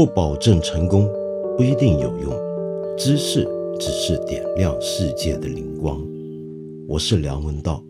[0.00, 1.06] 不保证成功，
[1.58, 2.32] 不一定有用。
[2.96, 3.46] 知识
[3.78, 6.02] 只是点亮世界的灵光。
[6.88, 7.84] 我是梁文道。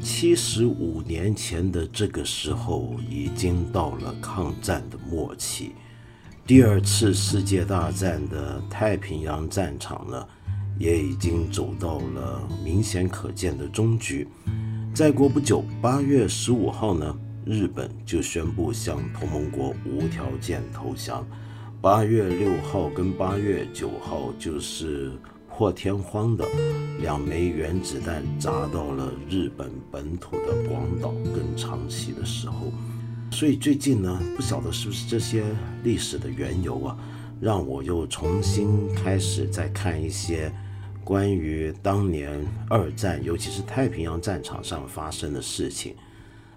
[0.00, 5.72] 七十五年前的这个时候，已经到了抗战的末期。
[6.48, 10.26] 第二次世界大战的太平洋战场呢，
[10.78, 14.26] 也已经走到了明显可见的终局。
[14.94, 21.22] 再过不久，八月十五号呢，日本就宣布向同盟国无条件投降。
[21.82, 25.12] 八月六号跟八月九号就是
[25.50, 26.46] 破天荒的
[26.98, 32.72] 两枚原子弹砸到了日本本土的广岛跟长崎的时候。
[33.30, 35.44] 所以最近呢，不晓得是不是这些
[35.84, 36.98] 历史的缘由啊，
[37.40, 40.52] 让我又重新开始在看一些
[41.04, 45.94] 关于当年二战，尤其是太平洋战场上发生的事情。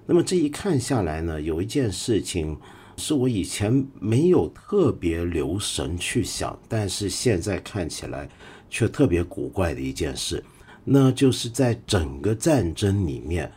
[0.08, 2.58] 那么这一看下来呢，有一件事情
[2.98, 8.28] 是我以前没有特别留神去想，但是现在看起来
[8.72, 10.44] 却特别古怪的一件事，
[10.84, 13.52] 那就是在整个战争里面。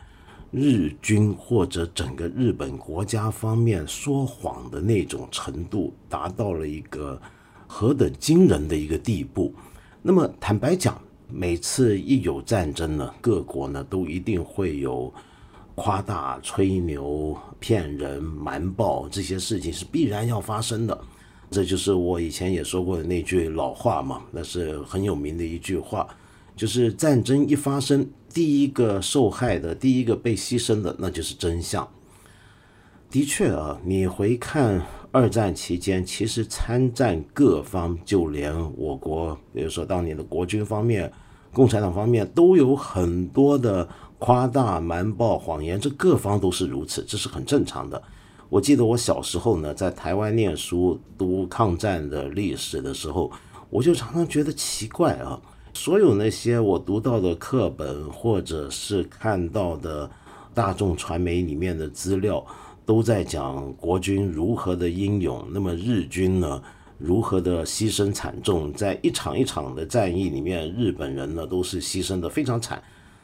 [0.55, 7.21] 日军或者整个日本国家方面说谎的那种程度，达到了一个
[7.67, 9.53] 何等惊人的一个地步。
[10.01, 10.97] 那么坦白讲，
[11.29, 15.13] 每次一有战争呢，各国呢都一定会有
[15.75, 20.97] 夸大、吹牛、骗人、瞒报这些事情是必然要发生的。
[21.51, 26.07] 这就是我以前也说过的那句老话嘛，那是很有名的一句话。
[26.55, 31.87] 就是战争一发生，第一个受害的、第一个被牺牲的，那就是真相。
[33.11, 41.11] 的确啊，你回看二战期间，其实参战各方，就连我国，比如说当年的国军方面、
[41.53, 43.87] 共产党方面，都有很多的
[44.19, 48.01] 夸大、瞒报、谎言，这各方都是如此，这是很正常的。
[48.49, 53.31] 我记得我小时候呢，在台湾念书读抗战的历史的时候，
[53.69, 55.39] 我就常常觉得奇怪啊。
[55.75, 60.09] 所有那些我读到的课本，或者是看到的
[60.53, 62.43] 大众传媒里面的资料，
[62.85, 66.63] 都在讲国军如何的英勇，那么日军呢，
[66.97, 72.81] 如何的牺牲惨重，在一场一场的战役里面，日本人呢都是牺牲的非常惨。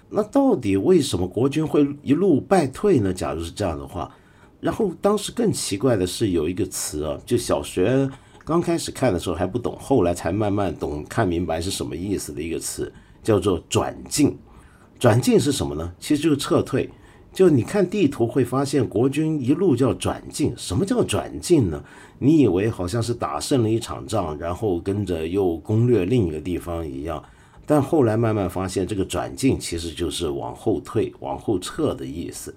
[0.10, 3.14] 那到底为什么国军会一路败退呢？
[3.14, 4.14] 假如是这样的话，
[4.60, 8.10] 然后当时更奇怪的是有一个词啊，就小学。
[8.44, 12.92] 刚开始看的时候还不懂，后来才慢慢懂，看明白是什么意思的一个词，
[13.22, 14.38] 叫做转进。
[15.00, 15.94] 转进是什么呢？
[16.00, 16.90] 其实就是撤退。
[17.34, 20.54] 就你看地图会发现，国军一路叫转进。
[20.58, 21.82] 什么叫转进呢？
[22.20, 27.24] 你以为好像是打胜了一场仗，然后跟着又攻略另一个地方一样，
[27.66, 32.54] 但后来慢慢发现，这个转进其实就是往后退、往后撤的意思。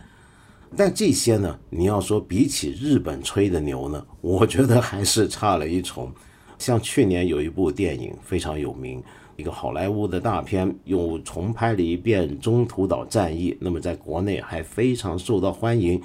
[0.77, 6.11] 但这些呢，你要说比起日本吹的牛呢， 我觉得还是差了一筹。
[6.59, 9.03] 像去年有一部电影非常有名，
[9.37, 16.01] 一个好莱坞的大片，又重拍了一遍中途岛战役，那么在国内还非常受到欢迎。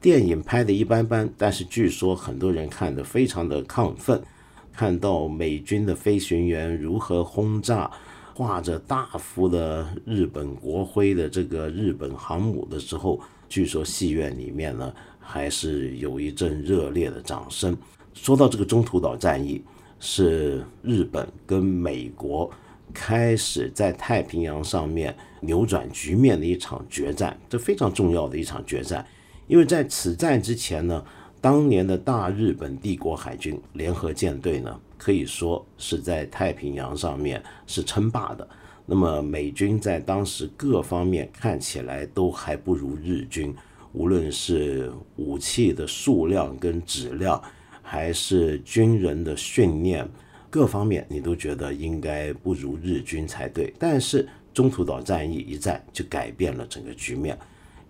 [0.00, 4.22] 电影拍的一般般，但是据说很多人看得非常的亢奋，
[4.72, 7.90] 看到美军的飞行员如何轰炸
[8.38, 13.20] 画着大幅的日本国徽的这个日本航母的时候。
[13.48, 17.74] 据说戏院里面呢，还是有一阵热烈的掌声。
[18.12, 19.64] 说到这个中途岛战役，
[19.98, 22.50] 是日本跟美国
[22.92, 29.04] 开始在太平洋上面扭转局面的一场决战，这非常重要的一场决战。
[29.46, 31.02] 因为在此战之前呢，
[31.40, 38.46] 当年的大日本帝国海军联合舰队呢，可以说是在太平洋上面是称霸的。
[38.84, 43.54] 那么美军在当时各方面看起来都还不如日军，
[43.92, 47.40] 无论是武器的数量跟质量，
[47.82, 50.08] 还是军人的训练，
[50.50, 53.72] 各方面你都觉得应该不如日军才对。
[53.78, 57.38] 但是中途岛战役一战就改变了整个局面，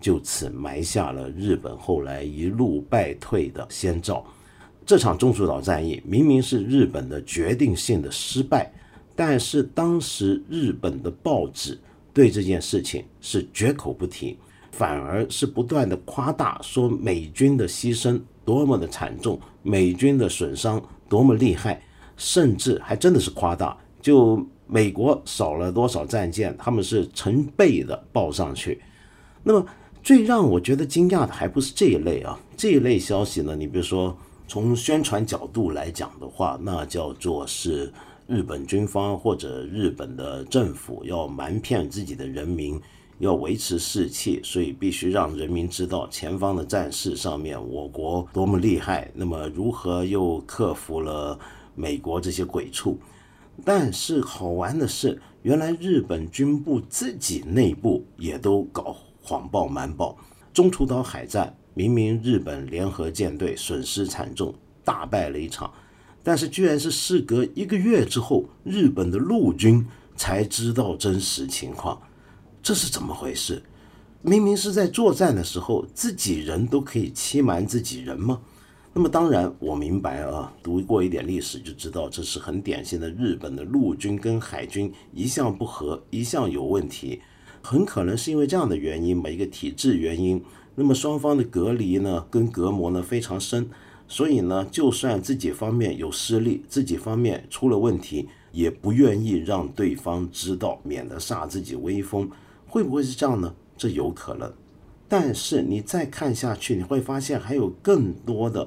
[0.00, 4.24] 就此埋下了日本后来一路败退的先兆。
[4.86, 8.72] 这场中途岛战役明明是日本的决定性的失败。
[9.14, 11.76] 但是当时日本的报纸
[12.14, 14.38] 对这件事情是绝口不提，
[14.70, 21.82] 反而是不断的夸大，说美军的牺牲多么的惨重，美军的损伤多么厉害，
[22.16, 28.80] 甚至还真的是夸大，就美国少了多少战舰，他们是成倍的报上去。
[29.42, 29.66] 那么
[30.08, 34.16] 最让我觉得惊讶的还不是这一类啊，这一类消息呢，你比如说
[34.46, 37.92] 从宣传角度来讲的话，那叫做是。
[38.26, 42.80] 日本军方或者日本的政府要瞒骗自己的人民，
[43.18, 49.10] 要维持士气，所以必须让人民知道前方的战事上面我国多么厉害。
[49.12, 51.38] 那么如何又克服了
[51.74, 52.98] 美国这些鬼畜？
[53.62, 58.96] 但是好玩的是，原来日本军部自己内部也都搞
[59.28, 60.16] 谎报瞒报。
[60.54, 65.70] 中途岛海战明明日本联合舰队损失惨重，大败了一场，
[66.22, 69.86] 但是居然是事隔一个月之后，日本的陆军
[70.16, 72.00] 才知道真实情况，
[72.62, 73.62] 这是怎么回事？
[74.22, 78.40] 明明是在作战的时候，自己人都可以欺瞒自己人吗？
[78.94, 87.20] 那么当然，我明白啊，读过一点历史就知道，这是很典型的日本的陆军跟海军一向不和，一向有问题。
[87.68, 90.42] 很可能是因为这样的原因，每一个体制原因，
[90.74, 93.68] 那么双方的隔离呢，跟隔膜呢非常深，
[94.08, 102.30] 所以呢，就算自己方面有失利，自己方面出了问题，也不愿意让对方知道，免得煞自己威风。
[102.66, 103.54] 会不会是这样呢？
[103.76, 104.50] 这有可能。
[105.06, 108.66] 但是你再看下去，你会发现还有更多的。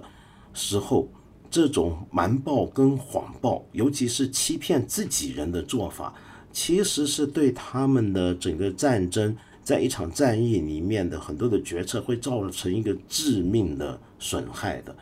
[0.53, 1.09] 时候，
[1.49, 6.13] 这种瞒报跟谎报，尤其是欺骗自己人的做法，
[6.51, 14.95] 其实是对他们的整个战争，在一场战役里面的很多的决策，会造成一个致命的损害的。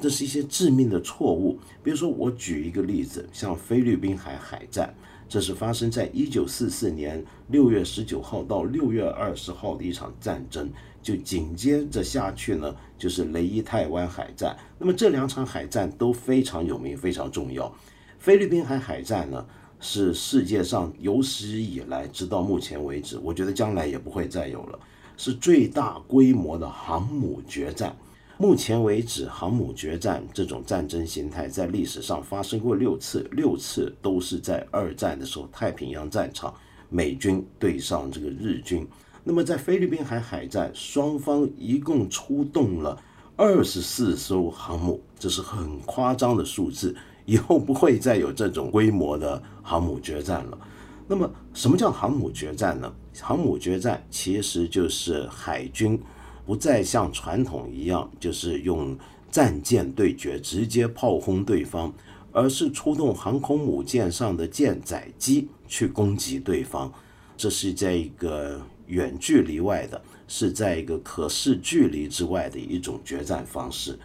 [0.00, 1.58] 这是一些致命的错误。
[1.82, 4.92] 比如说，我举一个例子，像菲律宾海海战，
[5.28, 10.68] 这是发生在一九四四年六月十九号到六月二十号的一场战争。
[11.00, 14.56] 就紧接着下去呢，就是雷伊泰湾海战。
[14.78, 17.70] 那么这两场海战都非常有名，非常重要。
[18.18, 19.46] 菲律宾海海战呢，
[19.84, 24.78] 是世界上有史以来，直到目前为止，我觉得将来也不会再有了，
[25.14, 27.94] 是最大规模的航母决战。
[28.38, 36.52] 目前为止，航母决战这种战争形态在历史上发生过六次，六次都是在二战的时候，太平洋战场，
[36.88, 38.88] 美军对上这个日军。
[39.22, 42.98] 那么，在菲律宾海海战，双方一共出动了
[43.36, 46.96] 二十四艘航母，这是很夸张的数字。
[47.24, 50.58] 以后不会再有这种规模的航母决战了。
[51.06, 52.92] 那么，什么叫航母决战呢？
[53.20, 56.00] 航母决战其实就是海军
[56.44, 58.96] 不再像传统一样，就是用
[59.30, 61.92] 战舰对决，直接炮轰对方，
[62.32, 66.92] 而是出动航空母舰上的舰载机去攻击对方。
[67.36, 68.60] 这是在一个。
[68.86, 69.98] 远距离外的，
[70.28, 73.98] 是在一个可视距离之外的一种决战方式。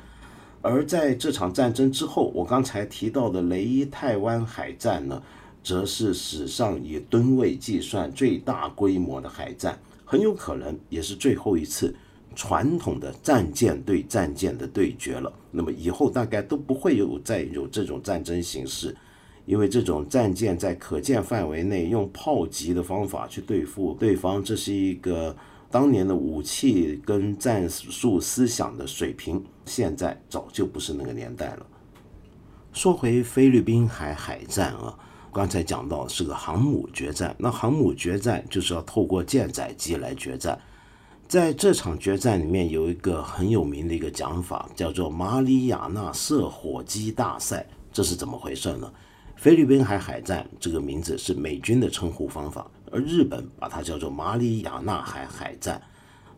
[0.61, 5.21] 而在这场战争之后，我刚才提到的雷伊泰湾海战呢，
[5.63, 11.95] 则是史上以吨位计算最大规模的海战，很有可能也是最后一次
[12.35, 15.31] 传统的战舰对战舰的对决了。
[15.51, 18.95] 那么以后大概都不会有再有这种战争形式。
[19.45, 25.35] 因为这种战舰在可见范围内用炮击的方法去对付对方，这是一个
[25.71, 31.66] 当年的武器跟战术思想的水平，现在早就不是那个年代了。
[32.74, 34.98] 说回菲律宾海海战啊，
[35.31, 40.60] 刚才讲到是个航母决战，那航母决战就是要透过舰载机来决战。
[41.27, 48.91] 在这场决战里面有一个很有名的一个讲法，叫做马里亚纳射火机大赛，这是怎么回事呢？
[49.36, 55.82] 菲律宾海海战这个名字是美军的称呼方法，而日本把它叫做马里亚纳海海战。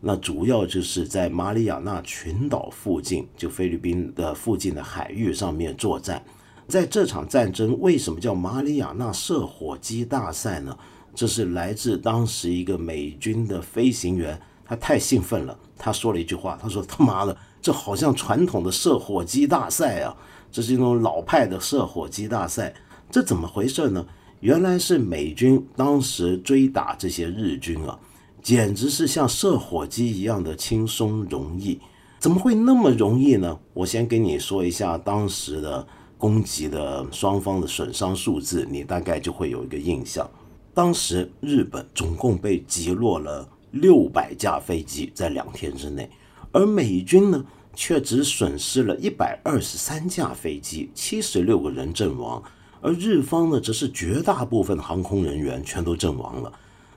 [0.04, 6.20] 那主要就是在马里亚纳群岛附近，就菲律宾的附近的海域上面作战。
[6.66, 10.76] 在这场战争，为什么叫马里亚纳射火机大赛呢？
[11.14, 20.16] 这是来自当时一个美军的飞行员，他太兴奋了，他说了一句话，他说：“他妈的，这好像传统的射火机大赛啊，
[20.50, 22.74] 这是一种老派的射火机大赛。”
[23.08, 24.04] 这怎么回事呢？
[24.40, 27.96] 原来是美军当时追打这些日军啊，
[28.42, 31.80] 简直是像射火机一样的轻松容易。
[32.18, 33.58] 怎么会那么容易呢？
[33.72, 35.86] 我先跟你说一下当时的
[36.18, 40.28] 攻击的双方的损伤数字，你大概就会有一个印象。
[40.74, 46.08] 当时日本总共被击落了六百架飞机，在两天之内，
[46.52, 47.44] 而美军呢，
[47.74, 52.42] 却只损失了一百二十三架飞机，七十六个人阵亡。
[52.80, 56.52] 而日方呢，则是绝大部分航空人员全都阵亡了。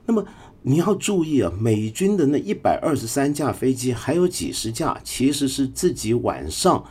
[0.05, 0.23] 那么
[0.67, 6.83] 你要注意啊，美军的那一百二十三架飞机，还有几十架其实是自己晚上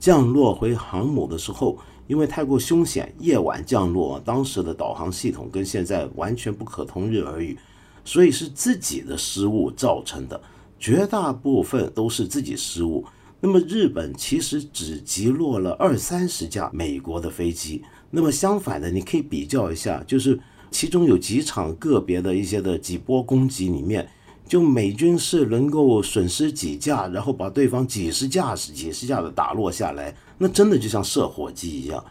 [0.00, 7.56] 降落回航母的时候，因为太过凶险，夜晚降落，当时的导航系统跟现在完全不可同日而语，
[8.04, 10.40] 所以是自己的失误造成的，
[10.76, 13.06] 绝大部分都是自己失误。
[13.40, 17.80] 那么日本其实只击落了二三十架美国的飞机。
[18.10, 20.36] 那么相反的，你可以比较一下，就是
[20.70, 24.08] 其中有几场个别的一些的几波攻击里面。
[24.48, 32.04] 就美军是能够损失几架，然后把对方几十架、几十架的打落下来，那真的就像射火机一样。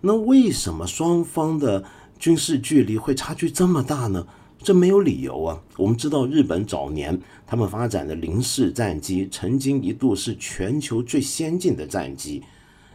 [0.00, 1.84] 那为什么双方的
[2.18, 4.26] 军事距离会差距这么大呢？
[4.58, 5.62] 这没有理由啊。
[5.76, 7.16] 我们知道日本早年
[7.46, 12.42] 他们发展的零式战机，曾经一度是全球最先进的战机，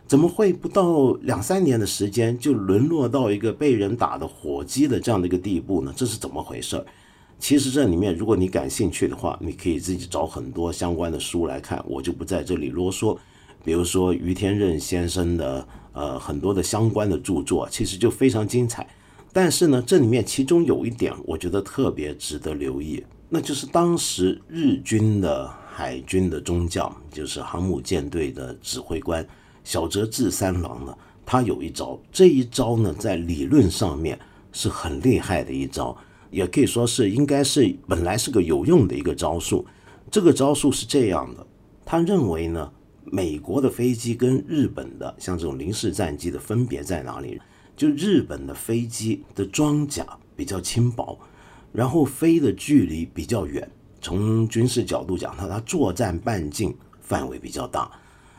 [0.10, 5.94] 怎么会不到两三年的时间就沦落到一个被人打的火机的这样的一个地步呢？
[5.96, 6.84] 这是怎么回事？
[7.38, 13.16] 其实这里面，如果你感兴趣的话，你可以自己找很多相关的书来看，我就不在这里啰嗦。
[13.64, 18.88] 比如说于天任先生的呃很多的相关的著作，其实就非常精彩。
[19.32, 29.24] 但是呢，这里面其中有一点，我觉得特别值得留意，那就是当时日军的海军的中将，就是航母舰队的指挥官
[29.70, 34.20] 小泽治三郎呢，他有一招，这一招呢，在理论上面
[34.52, 35.96] 是很厉害的一招。
[36.32, 39.64] 也可以说是应该是本来是个有用的一个招数。
[40.10, 41.46] 这个招数是这样的，
[41.86, 42.72] 他认为呢，
[43.04, 47.40] 美国的飞机跟日本的像这种零式战机的分别在哪里？
[47.78, 50.04] 就日本的飞机的装甲
[50.36, 51.16] 比较轻薄，
[51.72, 53.70] 然后飞的距离比较远，
[54.02, 57.92] 从军事角度讲，它它作战半径范围比较大，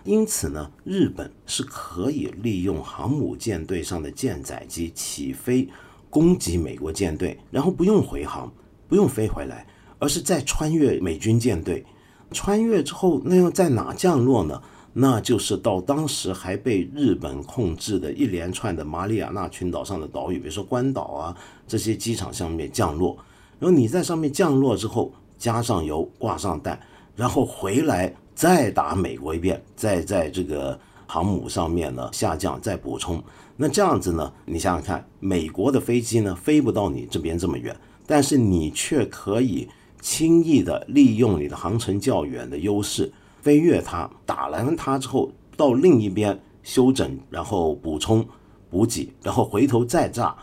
[0.04, 5.68] 因此呢，日本是可以利用航母舰队上的舰载机起飞。
[6.12, 8.52] 攻击美国舰队，然后不用回航，
[8.88, 9.64] 不用飞回来，
[10.00, 11.86] 而是再穿越美军舰队。
[12.32, 14.60] 穿越之后，那要在哪降落呢？
[14.92, 21.36] 那就是到当时还被日本控制的一连串的马里亚纳群岛上的岛屿，比如说关岛啊
[21.68, 23.16] 这些机场上面降落。
[23.60, 26.76] 然后你在上面降落之后，加上油，挂上弹，
[27.14, 33.22] 然后回来再打美国一遍，再在这个航母上面呢下降，再补充。
[33.54, 34.32] 那这样子呢？
[34.46, 39.68] 你想想看，美国的飞机呢飞不到你这边这么远，但是你却可以
[40.00, 48.26] 轻易的利用你的航程较远的优势，飞越它，打完它之后到另一边休整，然后补充
[48.70, 50.34] 补给，然后回头再炸。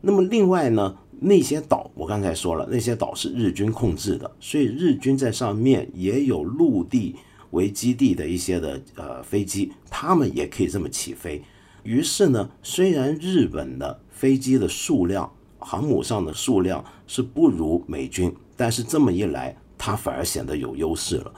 [0.00, 7.14] 那么另外呢，那些岛我刚才说了，那些岛是日军控制的，所以日军在上面也有陆地
[7.54, 11.42] 为基地的一些的呃飞机，他们也可以这么起飞。
[11.82, 21.32] 于是呢，虽然日本的飞机的数量、航母上的数量是不如美军，但是这么一来，它反而显得有优势了。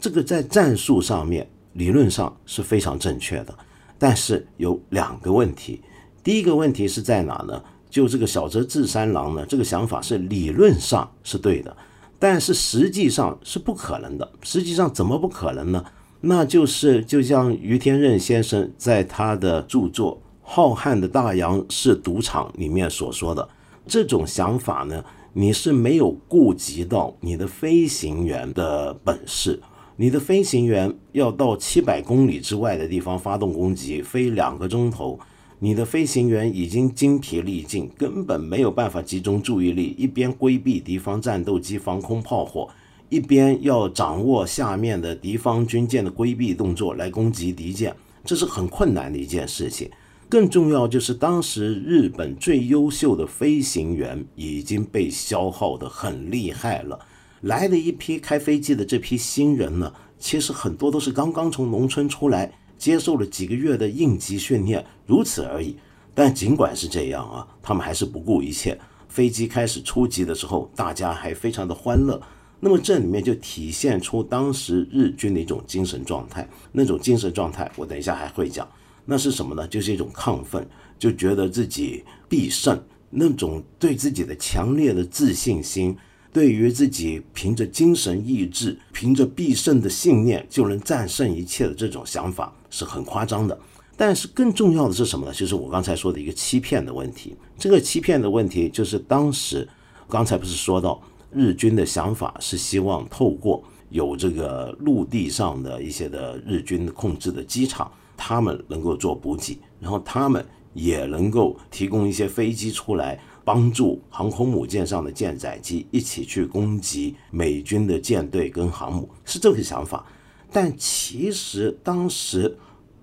[0.00, 3.56] 这个在战术上面理论上是非常正确的，
[3.98, 5.80] 但是有两个问题。
[6.22, 7.62] 第一个问题是在哪呢？
[7.90, 11.74] 就这个小泽治三郎呢，这个想法是理论上是对的，
[12.18, 14.30] 但是实际上是不可能的。
[14.42, 15.84] 实际上怎么不可能呢？
[16.20, 23.48] 那就是就像于天任先生在他的著作《浩瀚的大洋是赌场》里面所说的，
[23.86, 29.60] 这种想法呢，你是没有顾及到你的飞行员的本事。
[30.00, 35.18] 你的飞行员要到七百公里之外的地方发动攻击，飞两个钟头，
[35.60, 42.68] 你的飞行员已经精疲力尽，根本没有办法集中注意力，一边规避敌方战斗机防空炮火。
[43.08, 49.90] 一边要掌握下面的敌方军舰的规避动作来攻击敌舰，这是很困难的一件事情。
[50.28, 57.00] 更重要就是当时日本最优秀的飞行员已经被消耗的很厉害了。
[57.40, 65.76] 来的一批开飞机的这批新人呢，其实很多都是刚刚从农村出来，接受了几个月的应急训练，如此而已。
[66.14, 68.78] 但尽管是这样啊，他们还是不顾一切。
[69.08, 72.20] 飞机开始出击的时候，大家还非常的欢乐。
[72.60, 78.68] 那么这里面就体现出当时日军的一种精神状态，那种精神状态，我等一下还会讲，
[79.04, 79.66] 那是什么呢？
[79.68, 80.68] 就是一种亢奋，
[80.98, 85.96] 就觉得自己必胜，那种对自己的强烈的自信心，
[86.32, 93.58] 对于自己凭着精神意志，凭着必胜的信念就能战胜一切的这种想法是很夸张的。
[93.96, 95.32] 但是更重要的是什么呢？
[95.32, 97.36] 就是我刚才说的一个欺骗的问题。
[97.58, 99.68] 这个欺骗的问题就是当时
[100.08, 101.00] 刚才不是说到。
[101.30, 110.42] 日军的想法是希望透过有这个陆地上的一些的日军控制的机场，他们能够做补给，然后他们
[110.72, 120.06] 也能够提供一些飞机出来，帮助航空母舰上的舰载机一起去攻击美军的舰队跟航母，是这个想法。
[120.50, 122.56] 但其实当时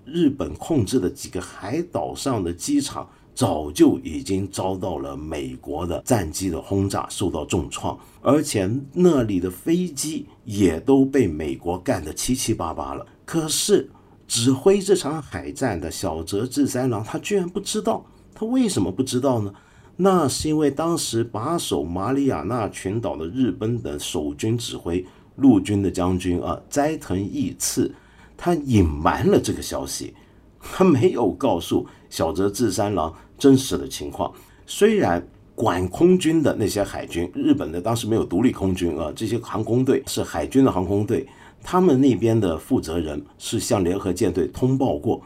[0.06, 3.10] 日本控制的几个海岛上的机场。
[3.36, 13.06] 早就已经遭到了美国的战机的轰炸，受到重创，而且那里的飞机也都被美国干得七七八八了。
[13.26, 13.90] 可是
[14.26, 18.06] 指挥这场海战的小泽治三郎，他居然不知道。
[18.34, 19.54] 他为什么不知道呢？
[19.98, 27.94] 那是因为当时把守马里亚纳群岛的日本的守军指挥陆军的将军啊斋藤义次，
[28.38, 30.14] 他隐瞒了这个消息，
[30.60, 34.32] 他没有告诉小泽治三郎真实的情况。
[34.66, 41.28] 虽然管空军的那些海军，日本的当时没有独立空军啊，这些航空队是海军的航空队，
[41.64, 45.22] 他们那边的负责人是向联合舰队通报过，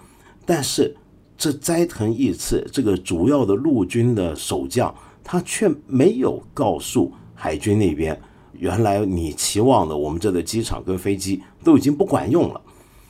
[0.45, 0.95] 但是。
[1.41, 12.61] 这斋藤义次这个主要的陆军的守将，他却没有告诉海军那边，原来你期望的我们这的机场跟飞机都已经不管用了。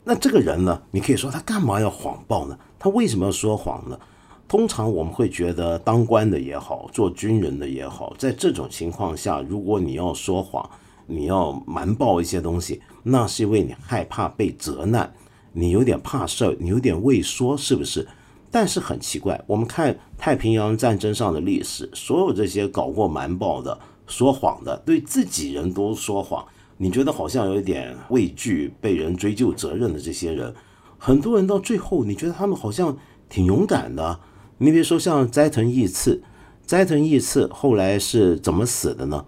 [0.09, 2.57] 那这个人呢，你可以说他干嘛要谎报呢？
[2.79, 3.99] 他为什么要说谎呢？
[4.47, 10.67] 通常我们会觉得，当官的也好，做军人的也好，在这种情况下，如果你要说谎，
[11.05, 15.13] 你要瞒报一些东西，那是因为你害怕被责难，
[15.53, 18.07] 你有点怕事儿，你有点畏缩，是不是？
[18.49, 26.43] 但是很奇怪，我们看太平洋战争上的历史，所有这些搞过瞒报的、说谎的，对自己人都说谎，
[26.81, 30.55] 你觉得好像有一点畏惧被人追究责任的这些人，
[30.97, 34.21] 很多人到最后，你觉得他们好像挺勇敢的。
[34.59, 36.23] 你比如说像斋藤义次，
[36.65, 39.25] 斋藤义次后来是怎么死的呢？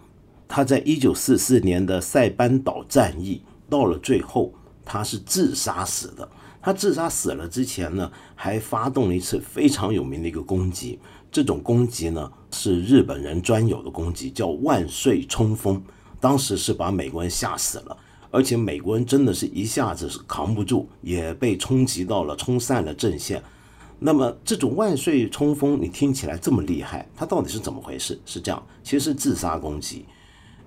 [0.48, 4.54] 他在一九四四年的塞班岛战役到了最后，
[4.86, 6.30] 他是自杀死的。
[6.62, 10.98] 他自杀死了之前呢，还发动了一次非常有名的一个攻击。
[11.30, 15.84] 这种攻击呢，是日本人专有的攻击，叫万岁冲锋。
[16.22, 17.98] 当时是把美国人吓死了，
[18.30, 23.44] 而且美国人真的是一下子是扛不住，也被冲击到了，冲散了阵线。
[24.00, 28.20] 那么这种万岁冲锋，你听起来这么厉害，它到底是怎么回事？
[28.26, 30.06] 是这样，其实是自杀攻击。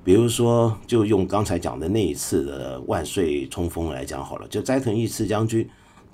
[0.04, 5.66] 比如说，就用刚才讲的那一次的万岁冲锋来讲好了，就斋藤义次将军。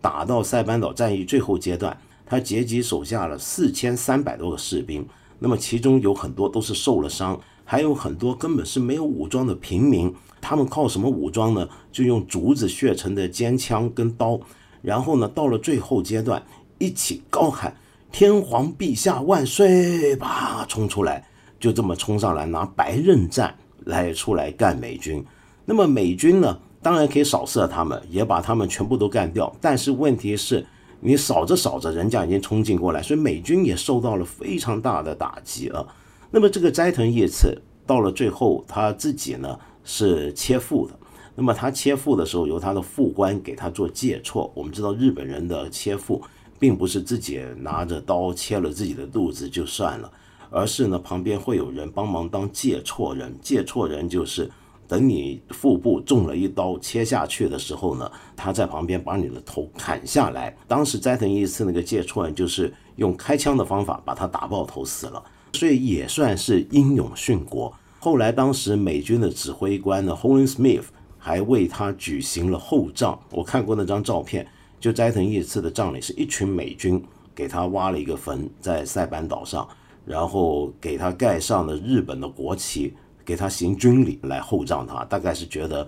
[0.02, 1.94] 打到塞班岛战役最后阶段，
[2.24, 5.06] 他截击手下了四千三百多个士兵，
[5.38, 7.38] 那么其中有很多都是受了伤，
[7.70, 10.12] 还有很多根本是没有武装的平民。
[10.40, 11.68] 他们靠什么武装呢？
[11.92, 14.40] 就用竹子削成的尖枪跟刀。
[14.82, 16.42] 然后呢，到了最后阶段，
[16.78, 17.72] 一起高喊
[18.10, 21.24] “天皇陛下万岁”吧，冲出来，
[21.60, 23.54] 就这么冲上来拿白刃战
[23.84, 25.24] 来出来干美军。
[25.64, 26.58] 那么美军呢？
[26.82, 29.54] 当然可以扫射他们，也把他们全部都干掉。
[29.60, 30.66] 但是问题是，
[30.98, 35.86] 你扫着扫着，人家已经冲进过来，所以美军也受到了非常大的打击啊。
[36.30, 40.94] 那么这个斋藤义次到了最后，他自己呢是切腹的。
[41.34, 44.50] 那么他切腹的时候，由他的副官给他做介错。
[44.54, 46.22] 我们知道日本人的切腹，
[46.58, 50.12] 并不是自己拿着刀切了自己的肚子就算了，
[50.50, 53.34] 而是呢旁边会有人帮忙当介错人。
[53.40, 54.50] 介错人就是。
[54.86, 60.52] 等你腹部中了一刀切下去的时候呢，他在旁边把你的头砍下来。
[60.66, 67.72] 当时斋藤义次那个介错人就是用开枪的方法把他打爆头死了，所以也算是英勇殉国。
[67.98, 70.84] 后来当时美军的指挥官呢，holen Smith
[71.18, 73.18] 还为他举行了厚葬。
[73.30, 74.46] 我看过那张照片，
[74.78, 77.02] 就斋藤义次的葬礼是一群美军
[77.34, 79.68] 给他挖了一个坟在塞班岛上，
[80.04, 82.94] 然后给他盖上了日本的国旗。
[83.22, 85.86] 给他行军礼来厚葬他，大概是觉得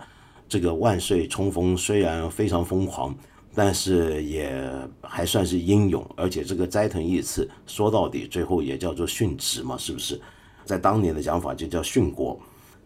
[0.49, 3.13] 这个万岁冲锋虽然非常疯狂，
[3.55, 4.71] 但是也
[5.03, 10.21] 还算是英勇，而且这个斋藤义次说到底最后也叫做殉职嘛，是不是？
[10.65, 12.39] 在当年的讲法就叫殉国。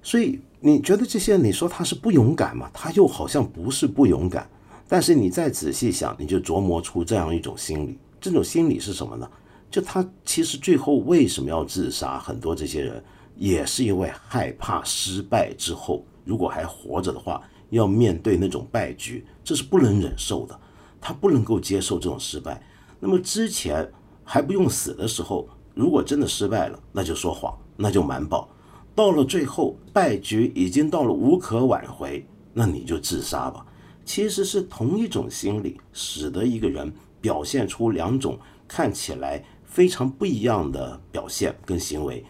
[0.03, 2.71] 所以你觉得这些你说他是不勇敢吗？
[2.73, 4.49] 他又好像不是不勇敢，
[4.89, 7.99] 但是你再仔细想，你就琢磨出这样一种心理。
[8.21, 9.31] 这种心理是什么呢？
[9.71, 12.19] 就他其实最后为什么要自杀？
[12.19, 13.03] 很多这些人。
[13.39, 20.59] 也是因为害怕失败之后，如果还活着的话，要面对那种败局，这是不能忍受的。
[21.01, 22.61] 他不能够接受这种失败。
[22.99, 23.89] 那么之前
[24.25, 28.49] 还不用死的时候，如果真的失败了，那就说谎，那就瞒报。
[28.95, 33.65] 到了最后，败局已经到了无可挽回，那你就自杀吧。
[34.05, 42.25] 其实是同一种心理，使得一个人表现出两种看起来非常不一样的表现跟行为。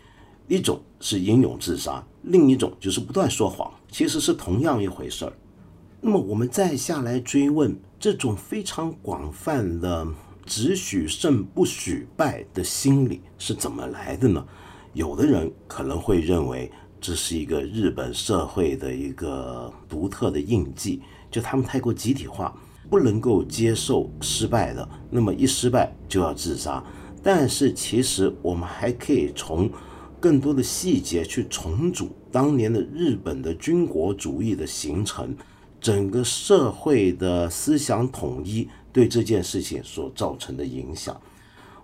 [0.48, 5.32] 一种是英勇自杀，另一种就是不断说谎，其实是同样一回事儿。
[6.02, 10.06] 那么我们再下来追问，这种非常广泛的
[10.44, 14.46] 只许胜不许败的心理是怎么来的呢？
[14.92, 22.54] 有的人可能会认为这是一个日本社会的一个独特的印记，就他们太过集体化，
[22.90, 26.84] 不能够接受失败的，那么一失败就要自杀。
[27.22, 29.70] 但是其实我们还可以从
[30.26, 35.32] 更多的细节去重组当年的日本的军国主义的形成，
[35.80, 41.16] 整个社会的思想统一对这件事情所造成的影响。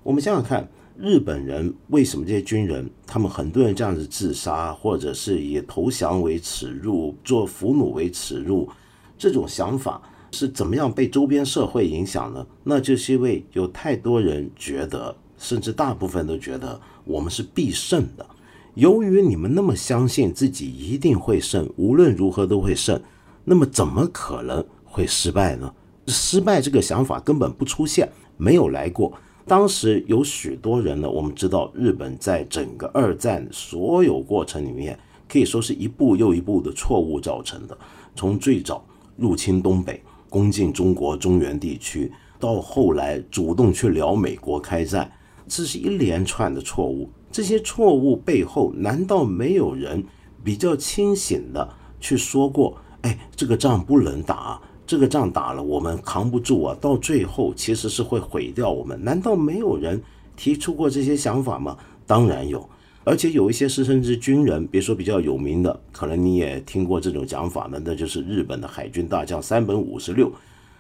[0.03, 8.69] 我们想想看，日本人为什么这些军人，他们很多人这样子自杀，或者是以投降为耻辱，做俘虏为耻辱，
[9.17, 10.03] 这种想法
[10.33, 12.45] 是怎么样被周边社会影响呢？
[12.65, 18.27] 那就是因为有太多人觉得，甚至大部分都觉得我们是必胜的。
[18.75, 22.99] 由于你们那么相信自己一定会胜，无论如何都会胜，
[23.45, 25.73] 那么怎么可能会失败呢？
[26.07, 28.09] 失败这个想法根本不出现，
[28.39, 29.13] 没有来过。
[29.47, 37.77] 当时有许多人呢，我们知道日本在整个二战所有过程里面，可以说是一步又一步的错误造成的。
[38.17, 38.83] 从最早
[39.17, 45.13] 入侵东北、攻进中国中原地区，到后来主动去聊美国开战，
[45.47, 47.11] 这是一连串的错误。
[47.33, 50.05] 这些错误背后，难道没有人
[50.45, 51.69] 比较清醒的
[51.99, 52.77] 去说过？
[53.01, 54.61] 哎，这个仗不能打。
[54.85, 56.77] 这个仗打了，我们扛不住啊！
[56.79, 59.03] 到最后其实是会毁掉我们。
[59.03, 60.03] 难道没有人
[60.37, 61.79] 提出过这些想法吗？
[62.07, 62.69] 当然有，
[63.05, 67.81] 而且有一些是甚至军人，别说比较有名的，可能你也听过这种讲法呢。
[67.83, 70.31] 那就是日本的海军大将山本五十六，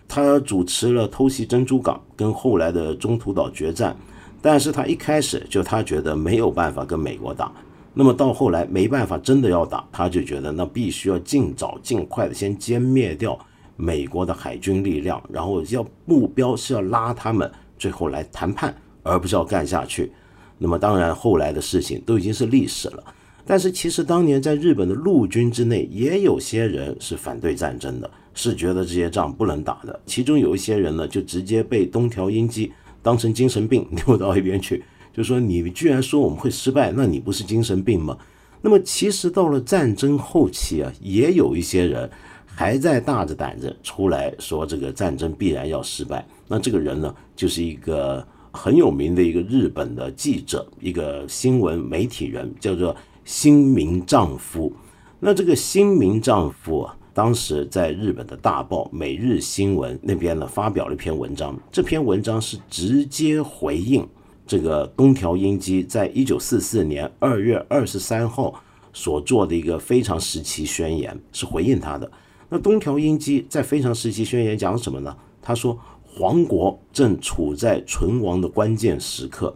[0.06, 3.96] 他主持了偷袭珍珠港跟后来的中途岛决战，
[4.42, 7.50] 但是他一开始就他觉得没有办法跟美国打，
[7.94, 13.38] 那么到后来没办法真的要打，他就觉得那必须要尽早尽快的先歼灭掉。
[13.74, 20.12] 美国的海军力量，然后要目标是要拉他们最后来谈判，而不是要干下去。
[20.58, 23.02] 那么当然，后来的事情都已经是历史了。
[23.44, 29.98] 但是其实当年在日本的陆军之内，也有些人是反对战争的，是觉得这些仗不能打的。
[30.06, 32.70] 其中有一些人呢，就直接被东条英机
[33.02, 38.16] 当成精神病 丢到一边去，就说你居然说我们会失败，那你不是精神病吗？
[38.60, 42.10] 那么其实到了战争后期啊，也有一些人。
[42.54, 54.70] 还在大着胆子出来说这个战争必然要失败，那这个人呢，就是一个很有名的一个日本的记者，一个新闻媒体人，叫做新民丈夫。
[55.18, 61.58] 那这个新民丈夫啊，当时在日本的大报《每日新闻》那边呢，发表了一篇文章。
[61.70, 64.06] 这篇文章是直接回应
[64.46, 68.54] 这个东条英机在一九四四年二月二十三号
[68.92, 72.10] 所做的一个非常时期宣言，是回应他的。
[72.48, 75.14] 那东条英机在非常时期宣言讲什么呢？
[75.42, 79.54] 他说，皇国正处在存亡的关键时刻，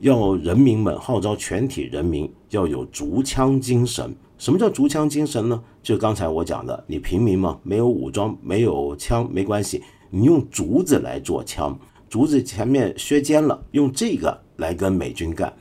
[0.00, 4.14] 要人民们号召全体人民要有竹枪精神。
[4.38, 5.62] 什么叫竹枪精神呢？
[5.82, 15.52] 就刚才我讲的，你平民嘛，没有武装，没有枪，没关系，你用竹子来做枪，竹子前面削尖了，用这个来跟美军干。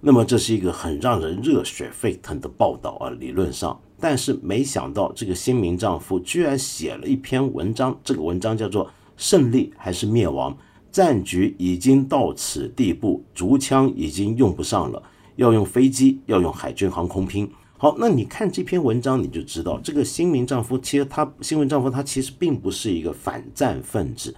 [0.00, 3.80] 那么这是一个很让人热血沸腾的报道啊，理论上。
[4.00, 7.96] 但是没想到，这个新民丈夫居然写了一篇文章。
[8.02, 10.56] 这个文章叫做《胜利还是灭亡？
[10.90, 15.00] 战局已经到此地步，竹枪已经用不上了，
[15.36, 17.48] 要用飞机，要用海军航空兵。
[17.82, 24.32] 好，那你看这篇文章，你就知道，这个新民丈夫其实他新民丈夫他其实并不是一个反战分子。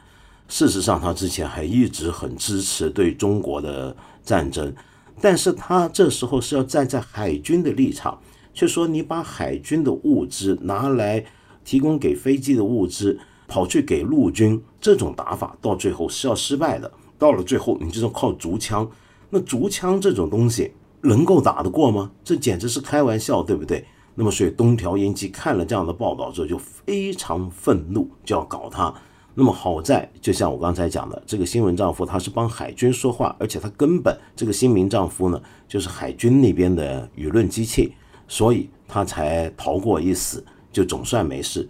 [0.49, 4.75] 事实上，他之前还一直很支持对中国的战争，
[5.21, 8.19] 但是他这时候是要站在海军的立场。
[8.55, 11.23] 却说你把海军的物资拿来
[11.67, 16.91] 提供给飞机的物资，跑去给陆军，这种打法到最后是要失败的。
[17.19, 18.91] 到了最后，你就是靠竹枪，
[19.29, 20.73] 那竹枪这种东西
[21.05, 22.11] 能够打得过吗？
[22.25, 23.87] 这简直是开玩笑，对不对？
[24.17, 28.93] 那么，所以东条英机看了这样的报道之后，就非常愤怒，就要搞他。
[29.35, 37.95] 那么好在，就像我刚才讲的，这个新闻丈夫他是帮海军说话，而且他根本这个新民丈夫呢，就是海军那边的舆论机器。
[38.27, 41.69] 所以他才逃过一死，就总算没事。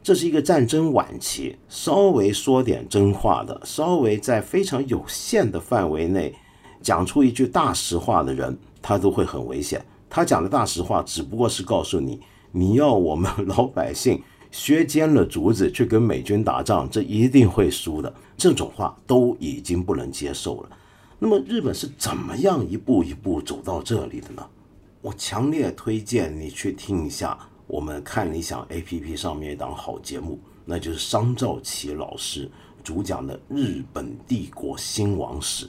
[0.00, 6.32] 这是一个战争晚期，稍微说点真话的，稍微在非常有限的范围内
[6.80, 9.84] 讲出一句大实话的人，他都会很危险。
[10.10, 12.20] 他讲的大实话只不过是告诉你，
[12.52, 18.12] 你要我们老百姓削尖了竹子去跟美军打仗，这一定会输的。
[18.36, 20.70] 这种话都已经不能接受了。
[21.18, 24.46] 那么日本是怎么样一步一步走到这里的呢？
[25.00, 32.50] 我强烈推荐你去听一下我们看理想 A P P 上面一档好节目，那就是商兆奇老师
[32.82, 35.66] 主讲的《日本帝国兴亡史》。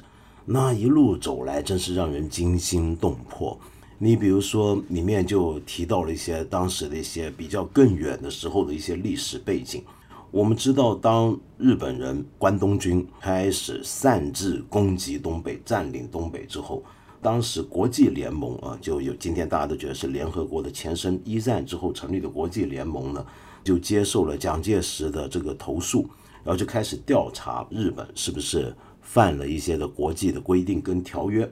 [0.52, 3.56] 那一路走来，真是让人惊心动魄。
[4.00, 9.84] 你比如说，里面就提到了一些当时的一些比较更远的时候的一些历史背景。
[10.32, 16.84] 我们知道，当日本人关东军开始擅自攻击东北、占领东北之后，
[17.22, 21.22] 当时国际联盟啊，就有今天大家都觉得是联合国的前身。
[21.24, 23.24] 一战之后成立的国际联盟呢，
[23.64, 26.10] 就接受了蒋介石的这个投诉，
[26.44, 28.76] 然后就开始调查日本是不是
[29.12, 31.50] 犯了一些的国际的规定跟条约。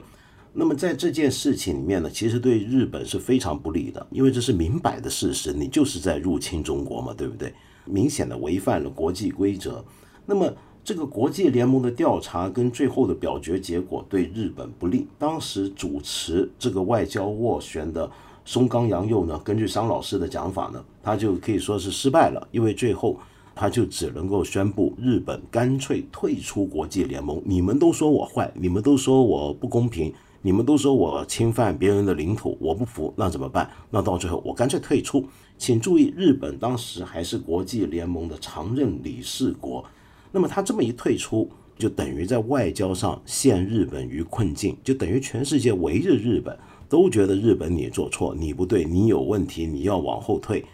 [0.52, 7.52] 那么在这件事情里面呢，其实对日本是非常不利的，因为这是明摆的事实，你就是在入侵中国嘛，对不对？
[7.84, 9.84] 明显的违反了国际规则。
[10.24, 10.48] 那么
[10.84, 15.08] 这个国际联盟的调查跟最后的表决结果对日本不利。
[15.18, 18.08] 当时主持这个外交斡旋的
[18.44, 23.18] 松冈洋右呢，根据商老师的讲法呢，他就可以说是失败了，因为最后
[23.58, 27.42] 他就只能够宣布日本干脆退出国际联盟。
[27.44, 30.14] 你们都说我坏，你们都说我不公平。
[30.40, 33.68] 你们都说我侵犯别人的领土，我不服，那怎么办？
[33.90, 35.26] 那到最后我干脆退出。
[35.58, 39.84] 请注意，日本当时还是国际联盟的常任理事国，
[40.30, 46.56] 那么他这么一退出，就等于在外交上陷日本于困境，就等于全世界围着日本，
[46.88, 50.64] 都觉得日本你做错，你不对，你有问题，你要往后退。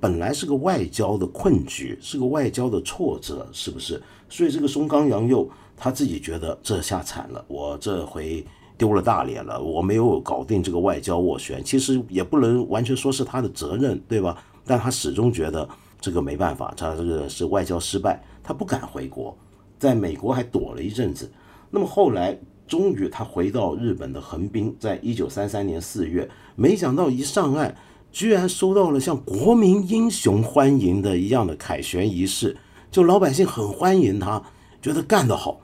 [0.00, 4.02] 本来是个外交的困局，是个外交的挫折，是不是？
[4.28, 8.44] 所以这个松冈洋右他自己觉得这下惨了，我这回。
[8.78, 14.42] 丢了大脸了，我没有搞定这个外交斡旋，其实也不能完全说是他的责任，对吧？
[14.64, 15.68] 但他始终觉得
[16.00, 19.36] 这个没办法，他这个是外交失败，他不敢回国，
[19.78, 21.30] 在美国还躲了一阵子。
[21.70, 22.34] 那么后来
[22.66, 27.76] 终于他回到日本的横滨，在一九三三年四月，没想到一上岸，
[28.12, 32.56] 居然收到了像国民英雄欢迎的一样的凯旋仪式，
[32.90, 34.42] 就老百姓很欢迎他，
[34.82, 35.60] 觉得干得好。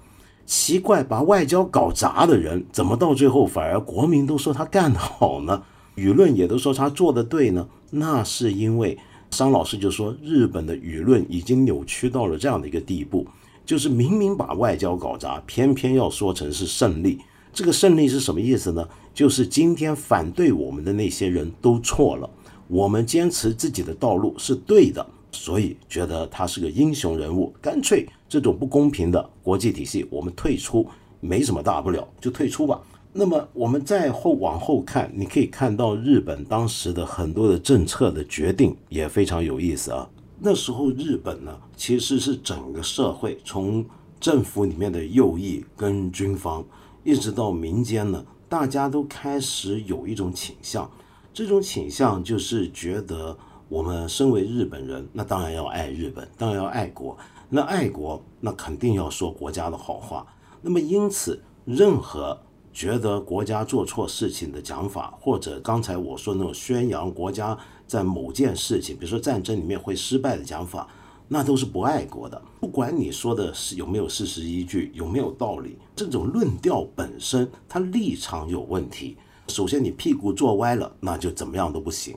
[0.46, 5.62] 奇怪，把外交搞砸的人，怎么到最后反而国民都说他干得好呢？
[5.96, 7.66] 舆论也都说他做的对呢？
[7.90, 8.96] 那是因为
[9.32, 13.26] 商老师就说，日本的舆论已经扭曲到了这样的一个地步，
[13.64, 17.18] 就是明明把外交搞砸，偏偏要说成是胜利。
[17.52, 18.86] 这个胜利是什么意思呢？
[19.14, 22.28] 就是今天反对我们的那些人都错了，
[22.68, 25.06] 我们坚持自己的道路是对的。
[25.32, 30.86] 所以觉得他是个英雄人物，干脆这种不公平的国际体系，我们退出
[31.20, 32.80] 没什么大不了，就退出吧。
[33.12, 40.08] 那么我们再后往后看，你可以看到日本当时的很多的政策的决定也非常有意思啊。
[40.38, 43.84] 那时候日本呢，其实是整个社会从
[44.18, 46.64] 政府里面的右翼跟军方，
[47.04, 50.90] 一直到民间呢，大家都开始有一种倾向，
[51.36, 53.36] 这种倾向就是觉得。
[53.68, 57.18] 我们身为日本人，那当然要爱日本，当然要爱国。
[57.48, 60.24] 那爱国，那肯定要说国家的好话。
[60.62, 62.40] 那么因此，任何
[62.72, 70.86] 觉得国家做错事情的讲法，或者刚才我说那种宣扬国家在某件事情，比如说战争里面会失败的讲法，
[71.26, 72.40] 那都是不爱国的。
[72.60, 79.16] 不管你说的是有没有事实依据，有没有道理，这种论调本身它立场有问题。
[79.48, 82.16] 首先，你屁股坐歪了，那就怎么样都不行。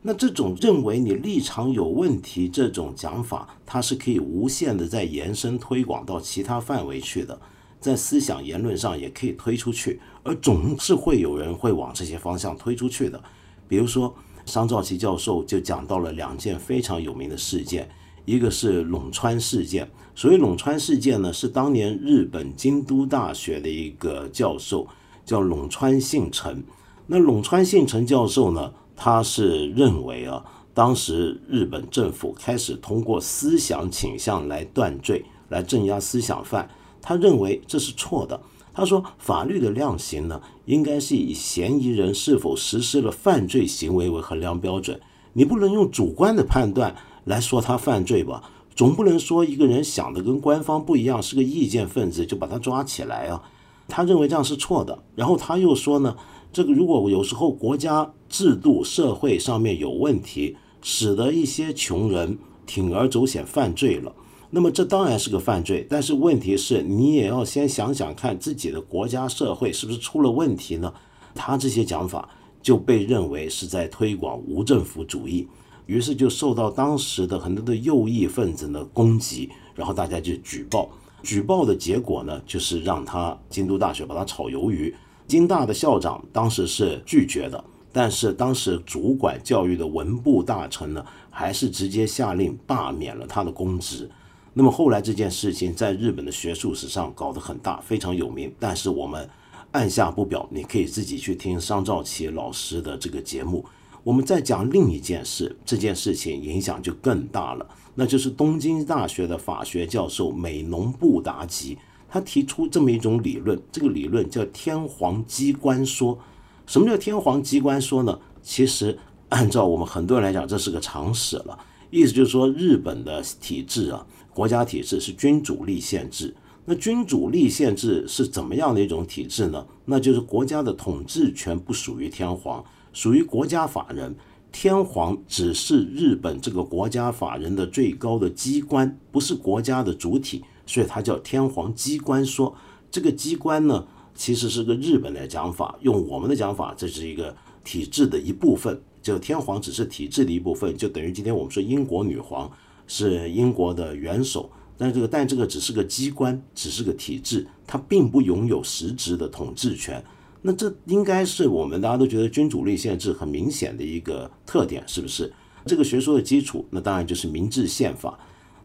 [0.00, 7.38] 那这种认为你立场有问题这种讲法，它是可以无限的在延伸推广到其他范围去的，
[7.80, 13.20] 在思想言论上也可以推出去，而总是会有人会往这些方向推出去的。
[13.66, 14.14] 比如说，
[14.46, 17.88] 商兆奇教授就讲到了两件非常有名的事件，
[18.24, 19.90] 一个是陇川事件。
[20.14, 24.86] 所谓陇川事件呢，是当年日本京都大学的一个教授
[25.28, 26.64] 叫陇川信成。
[27.06, 28.72] 那陇川信成教授呢？
[28.96, 36.68] 他是认为啊，当时日本政府开始通过思想倾向来断罪、来镇压思想犯，
[37.00, 38.40] 他认为这是错的。
[38.72, 44.98] 他说，法律的量刑呢，应该是以嫌疑人是否实施了犯罪行为为衡量标准，
[45.34, 48.42] 你不能用主观的判断来说他犯罪吧？
[48.74, 53.42] 总不能说一个人想的跟官方不一样，是个意见分子就把他抓起来啊？
[53.88, 55.02] 他认为这样是错的。
[55.16, 56.16] 然后他又说呢？
[56.50, 64.10] 这个如果有时候国家制度、社会上面有问题，使得一些穷人铤而走险犯罪了，
[64.48, 65.86] 那么这当然是个犯罪。
[65.90, 70.92] 但是问题是你也要先想想看自己的国家社会是不是出了问题呢？
[71.34, 72.26] 他这些讲法
[72.62, 75.46] 就被认为是在推广无政府主义，
[75.84, 80.88] 于是就受到当时的很多的右翼分子的攻击，然后大家就举报。
[81.22, 84.94] 举报的结果呢，就是让他京都大学把他炒鱿鱼。
[85.26, 94.08] 京大的校长当时是拒绝的，但是当时主管教育的文部大臣呢，还是直接下令罢免了他的公职。
[94.54, 98.52] 那么后来这件事情在日本的学术史上搞得很大，非常有名。
[98.58, 99.28] 但是我们
[99.72, 103.64] 按下不表，你可以自己去听商兆奇老师的这个节目。
[104.02, 107.66] 我们再讲另一件事，这件事情影响就更大了，
[108.00, 111.76] 那就是东京大学的法学教授美浓布达吉。
[112.08, 116.16] 他提出这么一种理论，这个理论叫天皇机关说。
[116.64, 118.16] 什么叫天皇机关说呢？
[118.40, 118.96] 其实
[119.30, 121.58] 按照我们很多人来讲，这是个常识了，
[121.90, 126.32] 意思就是说日本的体制啊，国家体制是君主立宪制。
[126.66, 129.66] 那君主立宪制是怎么样的一种体制呢？
[129.86, 134.14] 那就是国家的统治权不属于天皇，属于国家法人。
[134.50, 142.54] 天皇只是日本这个国家法人的最高的机关，不是国家的主体，所以它叫天皇机关说。
[142.90, 148.80] 这个机关呢，其实是个日本的讲法，用我们的讲法，这是一个体制的一部分。
[149.02, 152.50] 就天皇只是体制的一部分，就等于今天我们说英国女皇
[152.86, 160.02] 是英国的元首，但这个但这个只是个机关，只是个体制，它并不拥有实质的统治权。
[160.48, 165.30] 那这应该是我们大家都觉得君主立宪制很明显的一个特点，是不是？
[165.66, 168.18] 这个学说的基础，那当然就是明治宪法。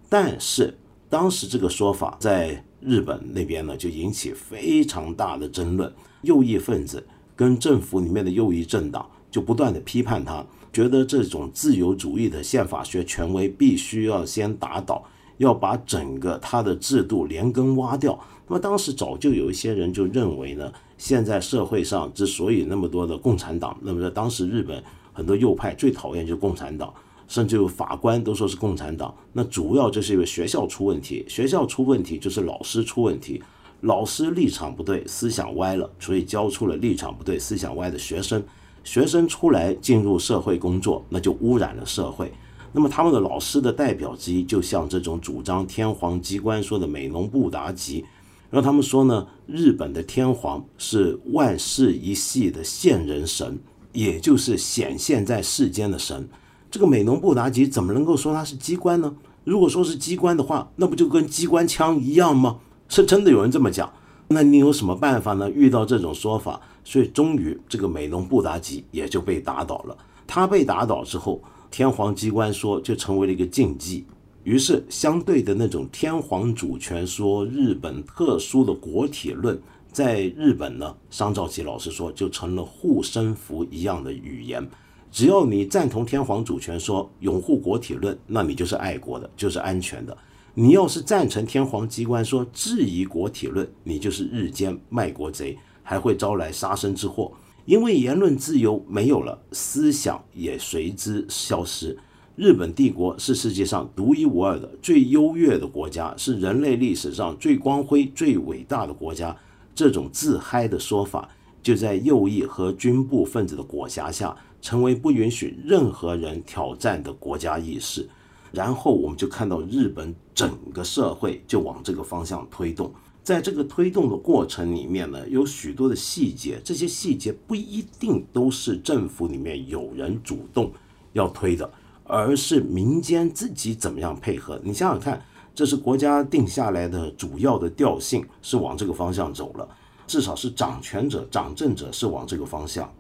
[0.08, 0.78] 但是
[1.10, 5.93] 当时这个说法在日本那边呢，就引起非常大的争论。
[6.22, 15.04] 右翼分子跟政府里面的右翼政党就不断的批判他，觉得这种自由主义的宪法学权威必须要先打倒，
[15.36, 18.17] 要把整个他的制度连根挖掉。
[18.47, 20.71] 那么当时早就有一些人就认为呢。
[20.95, 26.93] 现在社会上之所以那么多的共产党，那么在当时日本很多右派最讨厌就是共产党，
[27.27, 29.13] 甚至有法官都说是共产党。
[29.34, 33.43] 那主要就是因为学校出问题，学校出问题就是老师出问题，
[33.82, 38.41] 老师立场不对，思想歪了，所以教出了立场不对、思想歪的学生。
[38.86, 42.32] 学生出来进入社会工作，那就污染了社会。
[42.71, 48.06] 那么他们的老师的代表之一，就像这种主张天皇机关说的美浓布达吉。
[48.54, 53.58] 然后他们说呢，日本的天皇是万世一系的现人神，
[53.94, 56.30] 也就是显现在世间的神。
[56.70, 59.16] 这个美浓布达吉怎么能够说他是机关呢？
[59.44, 62.60] 如果说是机关的话，那不就跟机关枪一样吗？
[62.88, 63.92] 是真的有人这么讲？
[64.28, 65.50] 那你有什么办法呢？
[65.50, 69.98] 遇到这种说法，所以终于这个美浓布达吉也就被打倒了。
[70.28, 74.06] 他被打倒之后，天皇机关说就成为了一个禁忌。
[74.43, 79.58] 于是，相对的那种天皇主权说日本特殊的国体论，
[79.91, 84.67] 在日本呢，商兆奇老师说就成了护身符一样的语言。
[85.10, 90.17] 只要你赞同天皇主权说拥护国体论，那你就是爱国的，就是安全的。
[90.56, 97.32] 你要是赞成天皇机关说质疑国体论，你就是日间卖国贼，还会招来杀身之祸。
[97.65, 101.97] 因为言论自由没有了，思想也随之消失。
[102.36, 109.36] 日本帝国是世界上独一无二的最优越的国家，是人类历史上最光辉、最伟大的国家。
[109.76, 111.30] 这种自嗨的说法，
[111.62, 118.10] 就在右翼和军部分子的裹挟下，成为不允许任何人挑战的国家意识。
[118.52, 122.91] 然后我们就看到日本整个社会就往这个方向推动。
[123.24, 130.72] 在这个推动的过程里面呢，有许多的细节，这些细节不一定都是政府里面有人主动
[131.13, 131.72] 要推的。
[132.06, 134.60] 而是民间自己怎么样配合？
[134.63, 135.24] 你想想看，
[135.56, 139.68] 这是国家定下来的主要的调性，是往这个方向走了。
[140.06, 142.94] 至少是掌权者、掌政者是往这个方向。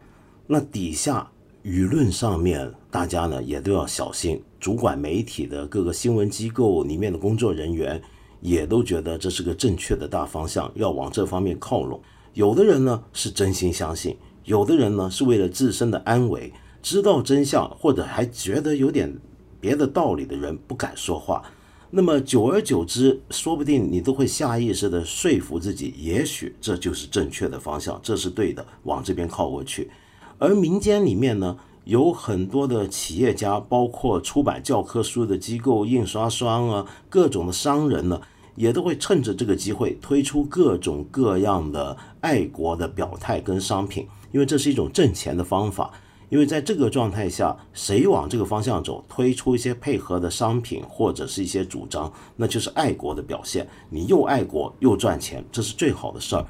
[0.47, 1.29] 那底下
[1.63, 4.41] 舆论上面，大家呢也都要小心。
[4.59, 8.01] 主管媒体的各个新闻机构里面的工作人员，
[8.39, 12.01] 也都觉得这是个正确的大方向，要往这方面靠拢。
[12.33, 16.51] 有的人呢是真心相信，有的人呢是为了自身的安危。
[16.83, 19.17] 知道真相或者还觉得有点
[19.61, 21.41] 别的道理的人不敢说话，
[21.89, 29.89] 那么久而久之，说不定你都会下意识的说服自己，也许这就是正确的方向，这是对的，往这边靠过去。
[30.37, 38.19] 而民间里面呢，有很多的企业家，包括出版教科书的机构、印刷商啊，各种的商人呢，
[38.55, 45.89] 也都会趁着这个机会推出各种各样的爱国的表态跟商品，因为这是一种挣钱的方法。
[46.33, 53.67] 因为在这个状态下，谁往这个方向走，推出一些配合的商品或者是一些主张，那就是爱国的表现。
[53.91, 56.43] 你又爱国又赚钱，这是最好的事儿。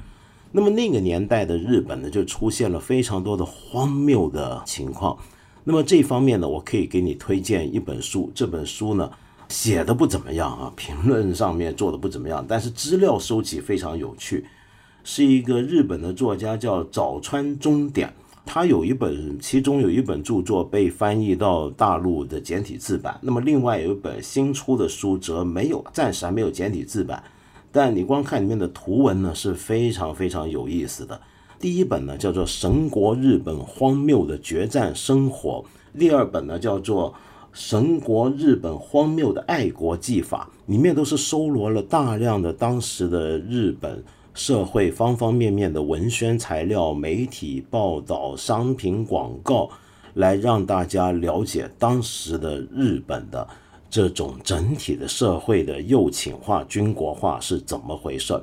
[0.52, 5.18] 那么那个年代的日本呢，就出现了非常多的荒谬的情况。
[5.64, 8.32] 那么这方面呢，我可以给你推荐一本书。
[8.34, 9.10] 这本书呢，
[9.50, 14.46] 写的不怎么样啊，评论上面做的不怎么样，但是资料收集非常有趣。
[15.06, 18.14] 是一个日本的作家叫早川忠典。
[18.46, 27.22] 他有一本，其中有一本著作被翻译到大陆的简体字版，那么另外有一本新出的书则没有，暂时还没有简体字版。
[27.72, 31.20] 但你光看里面的图文呢，是非常非常有意思的。
[31.58, 35.64] 第一本呢叫做《神国日本荒谬的决战生活》，
[35.98, 37.10] 第二本呢叫做
[37.52, 44.04] 《神国日本荒谬的爱国技法》，里面都是收罗了大量的当时的日本。
[44.34, 49.70] 社会方方面面的文宣材料、媒体报道、商品广告，
[50.14, 53.46] 来让大家了解当时的日本的
[53.88, 58.42] 这种整体的社会的右倾化、军国化是怎么回事儿。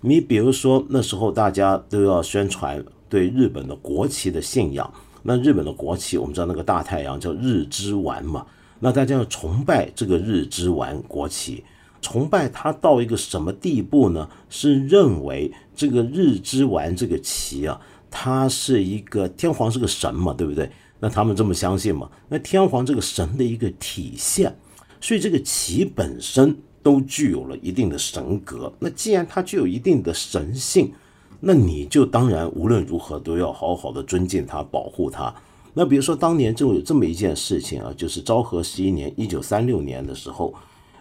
[0.00, 4.92] 你比如说，那时候大家都要宣传对日本的国旗的信仰。
[5.24, 8.46] 那日本的国旗，我们知道那个大太阳叫日之丸嘛。
[8.80, 11.62] 那大家要崇拜这个日之丸国旗，
[12.02, 14.28] 崇拜他到一个什么地步呢？
[14.50, 17.80] 是认为这个日之丸这个旗啊，
[18.10, 20.70] 它是一个天皇是个神嘛，对不对？
[21.00, 22.10] 那他们这么相信嘛？
[22.28, 24.54] 那天皇这个神的一个体现，
[25.00, 26.54] 所以这个旗本身。
[26.84, 30.92] 都具有了一定的神格，那既然它具有一定的神性，
[31.38, 35.32] 那你就当然无论如何都要好好的尊敬它、保护它。
[35.74, 40.52] 那比如说当年就有这么一件事情啊，就是昭和十一年（一九三六年）的时候，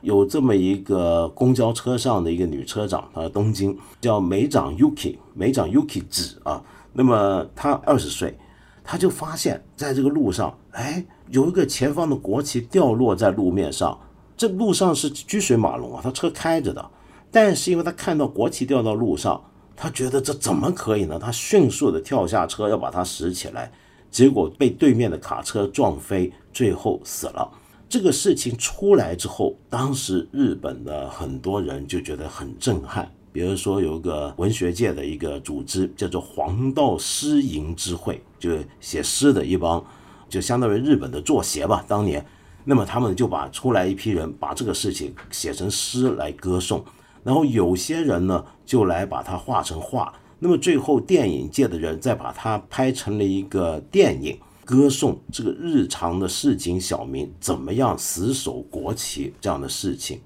[0.01, 6.61] 有这么一个公交车上的一个女车长，她东京叫美长 Yuki，美长 Yuki 子啊。
[6.93, 8.37] 那么她二十岁，
[8.83, 13.97] 她就发现在这个路上，哎，有一个前方的国旗掉落在路面上。
[14.35, 16.83] 这路上是车水马龙啊，他车开着的，
[17.29, 19.39] 但是因为他看到国旗掉到路上，
[19.75, 21.19] 他觉得这怎么可以呢？
[21.19, 23.71] 他迅速的跳下车要把它拾起来，
[24.09, 27.47] 结果被对面的卡车撞飞，最后死了。
[27.91, 33.11] 这个事情出来之后，当时日本的很多人就觉得很震撼。
[33.33, 39.83] 比如说有个文学界的一个组织叫做黄道诗吟之会，就是写诗的一帮，
[40.29, 42.25] 就相当于日本的作协吧，当年。
[42.63, 46.81] 那么他们就把出来一批人把这个事情写成诗来歌颂，
[47.25, 54.39] 然后有些人呢就来把它画成画，那么最后电影界的人再把它拍成了一个电影，
[54.71, 60.21] 歌颂这个日常的市井小民怎么样死守国旗这样的事情。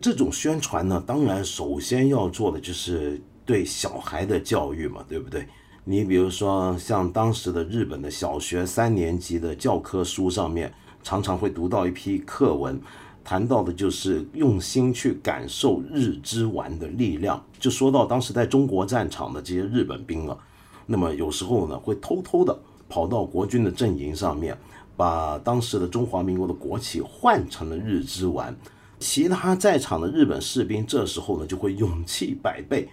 [0.00, 5.46] 这种宣传呢，当然首先要做的就是对小孩的教育嘛，对不对？
[5.84, 10.72] 你比如说像当时的日本的小学三年级的教科书上面。
[11.02, 12.78] 常常会读到一批课文，
[13.24, 17.42] 谈到的就是用心去感受日之丸的力量。
[17.58, 20.36] 就说到当时在中国战场的这些日本兵啊，
[20.84, 22.54] 那么有时候呢会偷偷的
[22.90, 24.54] 跑到国军的阵营上面，
[24.96, 28.54] 把当时的中华民国的国旗换成了日之丸。
[28.98, 32.86] 其他在场的日本士兵这时候呢就会勇气百倍，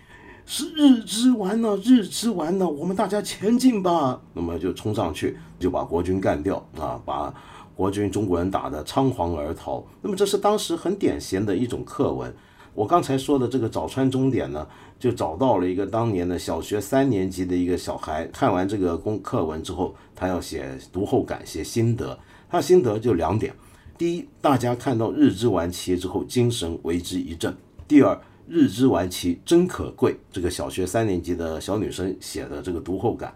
[0.46, 4.22] 是日之丸呢，日之丸呢，我们大家前进吧。
[4.34, 7.34] 那么就冲上去就把国军干掉啊，把。
[7.78, 12.34] 国军中国人打得仓皇而逃，那么这是当时很典型的一种课文。
[12.74, 14.68] 我刚才说的这个早川中典呢，
[15.00, 22.18] 就找到了一个当年的小学三年级的一个小孩，看完这个公课文之后，他要写读后感，写心得。
[22.50, 23.54] 他心得就两点：
[23.98, 27.52] 第一，大家看到日之丸旗之后，精神为之一振；
[27.88, 30.16] 第二，日之丸旗真可贵。
[30.32, 33.34] 这个小学三年级的小女生写的这个读后感。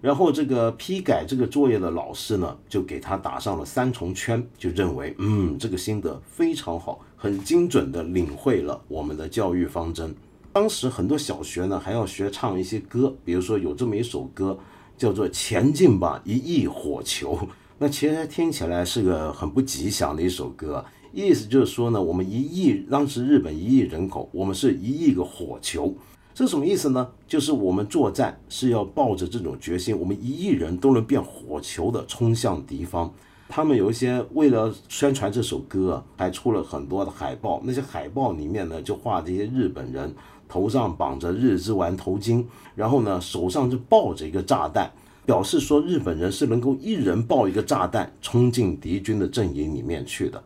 [0.00, 10.14] 然后这个批改这个作业的老师呢，就给他打上了三重圈，就认为，嗯，这个心得非常好，很精准地领会了我们的教育方针。
[10.52, 14.58] 当时很多小学呢，还要学唱一些歌，比如说有这么一首歌，
[14.96, 17.36] 叫做《前进吧，一亿火球》。
[17.78, 25.94] 那其实听起来是个很不吉祥的一首歌，意思就是说呢，我们一亿，当时日本一亿人口，我们是一亿个火球。
[26.34, 27.08] 这什么意思呢？
[27.26, 33.12] 就是我们作战是要抱着这种决心，我们一亿人都能变火球的冲向敌方。
[33.48, 37.60] 他们有一些为了宣传这首歌，还出了很多的海报。
[37.64, 40.14] 那些海报里面呢，就画这些日本人
[40.48, 42.44] 头上绑着日之丸头巾，
[42.74, 44.90] 然后呢手上就抱着一个炸弹，
[45.26, 50.42] 表示说日本人是能够一人抱一个炸弹冲进敌军的阵营里面去的。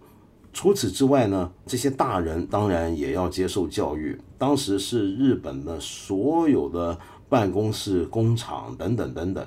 [0.53, 4.21] 除此之外呢，这些大人当然也要接受教育。
[4.37, 6.99] 当时是日本的所有的
[7.29, 9.47] 办公室、工厂等等等等，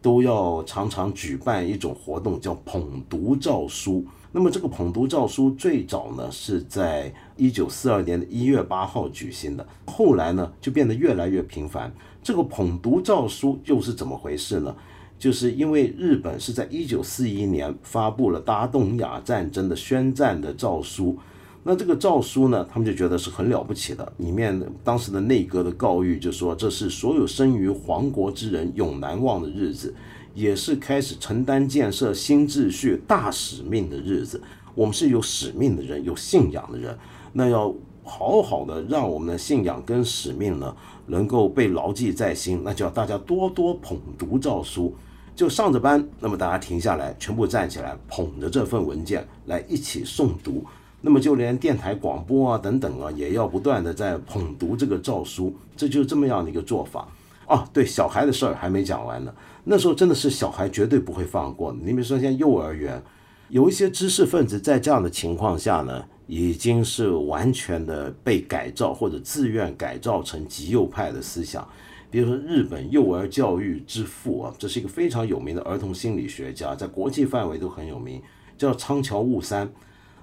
[0.00, 4.06] 都要常常举办一种活动，叫捧读诏书。
[4.32, 11.92] 那么这个捧读诏书最早呢是在一九四二年的一月八号举行的，后来呢就变得越来越频繁。
[12.22, 14.74] 这个捧读诏书又是怎么回事呢？
[15.18, 21.18] 就是因为日本是在一九四一年发布了大东亚战争的宣战的诏书，
[21.64, 24.12] 那这个诏书呢，他们就觉得是很了不起的。
[24.18, 29.92] 里面当时的内阁的告谕就说，这是所有生于皇国之人永难忘的日子，
[30.38, 34.40] 也是开始承担建设新秩序大使命的日子。
[34.72, 36.96] 我们是有使命的人，有信仰的人，
[37.32, 37.74] 那要
[38.04, 40.72] 好好的让我们的信仰跟使命呢，
[41.06, 42.62] 能够被牢记在心。
[42.62, 44.94] 那就要大家多多捧读诏书。
[45.34, 50.64] 就上着班，那么大家停下来，全部站起来，捧着这份文件来一起诵读。
[51.00, 55.52] 那么就连电台广播啊等等啊，也要不断的在捧读这个诏书。
[55.76, 57.08] 这就是这么样的一个做法
[57.46, 57.68] 啊。
[57.72, 59.34] 对，小孩的事儿还没讲完呢。
[59.70, 61.76] 那时候真的是小孩绝对不会放过。
[61.82, 63.02] 你比如说像幼儿园，
[63.50, 71.68] 有一些知识分子在这样的情况下呢，已经是完全的被改造或者自愿改造成极右派的思想。
[72.10, 78.22] 比如说，日本幼儿教育之父啊，这是一个非常有名的儿童心理学家，在国际范围都很有名，
[78.56, 79.70] 叫仓桥雾三。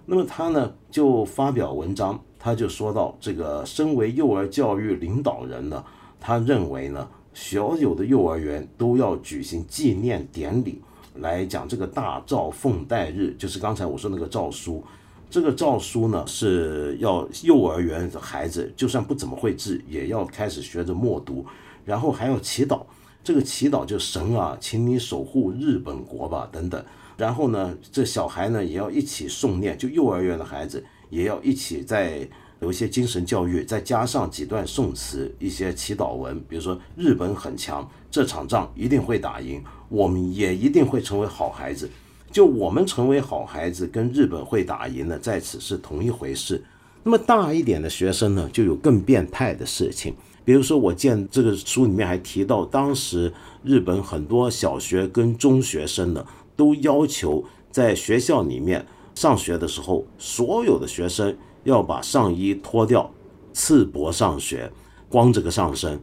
[0.08, 5.84] 那么他呢就发表文章，他就说到，这个身为幼儿教育领导人呢，
[6.20, 10.82] 他认为呢，所有的幼儿园都要举行纪念典礼，
[11.16, 14.82] 来讲这个大诏奉代日，就是刚才我说那个诏书。
[15.30, 21.46] 这个诏书呢是要幼儿园的孩子，就算不怎么会字，也要开始学着默读。
[21.84, 22.84] 然后还要祈祷，
[23.22, 26.84] 这个祈祷就神啊，请你守护日本国吧，等等。
[27.18, 32.28] 然后呢，这小孩呢也要一起诵念，就幼儿园的孩子也要一起在
[32.66, 41.88] 有一些精神教育，再加上几段宋词，一些祈祷文，比如说日本很强，这场仗一定会打赢，我们也一定会成为好孩子。
[42.32, 46.64] 就我们成为好孩子，跟日本会打赢呢，在此是同一回事。
[47.04, 50.16] 那么大一点的学生呢，就有更变态的事情。
[50.44, 53.32] 比如说，我见这个书里面还提到，当时
[53.64, 63.12] 日本很多小学跟中学生呢，都要求在学校里面上学的时候，所有的学生要把上衣脱掉，
[63.52, 64.72] 赤膊上学，
[65.10, 66.00] 光着个上身。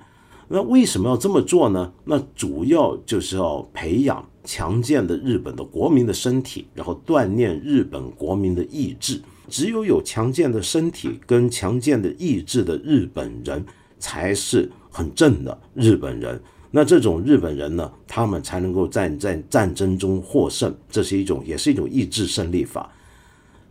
[0.48, 1.90] 那为什么要这么做呢？
[2.04, 9.18] 那主要就是要培养强健的日本的国民的身体，然后锻炼日本国民的意志。
[9.48, 13.64] 只有有强健的身体跟强健的意志的日本人。
[14.04, 16.42] 才是很正的日本人，
[16.72, 22.90] 那这种日本人呢，他们才能够在在战争中获胜，这是一种，也是一种意志胜利法。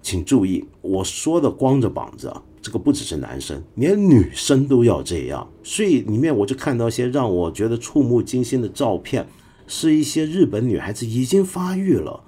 [0.01, 5.47] 请注意，我说的光着膀子啊，这个不只是男生，连女生都要这样。
[5.63, 9.27] 所以里面我就看到一些让我觉得触目惊心的照片，
[9.67, 12.23] 是一些日本女孩子已经发育了，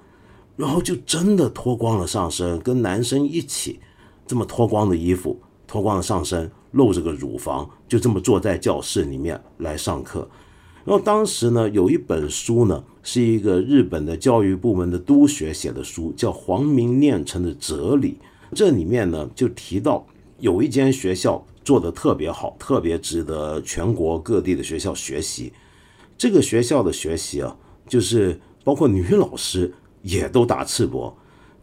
[0.56, 3.80] 然后就真的脱光了上身，跟男生一起
[4.26, 6.52] 这么脱光的衣服，脱光了上身。
[6.74, 10.28] 露着个乳房，就这么坐在教室里面来上课。
[10.86, 18.18] 然后当时呢，有一本书呢，是一个日本的教育部门的督学写的书，叫《皇明念成的哲理》。
[18.56, 20.06] 这里面呢，就提到
[20.40, 25.54] 有一间学校做的特别好，特别值得全国各地的学校学习。
[26.18, 27.56] 这个学校的学习啊，
[27.88, 31.14] 就是包括女老师也都打赤膊，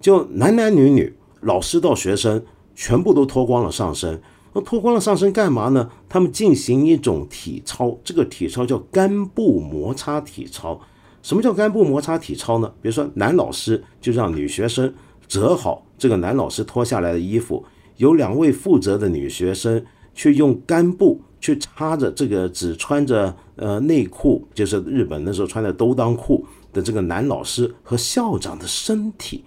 [0.01, 2.43] 就男男女女，老师到学生
[2.75, 4.21] 全部都脱光了上身。
[4.53, 5.91] 那脱光了上身干嘛呢？
[6.09, 10.81] 他们进行一种体操，这个体操叫干部摩擦体操。
[11.23, 12.73] 什么叫干部摩擦体操呢？
[12.81, 14.93] 比如说，男老师就让女学生
[15.29, 17.65] 折好这个男老师脱下来的衣服，
[17.99, 19.85] 有两位负责的女学生
[20.15, 29.45] 去用干布去擦着这个只穿着呃内裤，就是日本那时候穿的兜裆裤的这个男老师和校长的身体。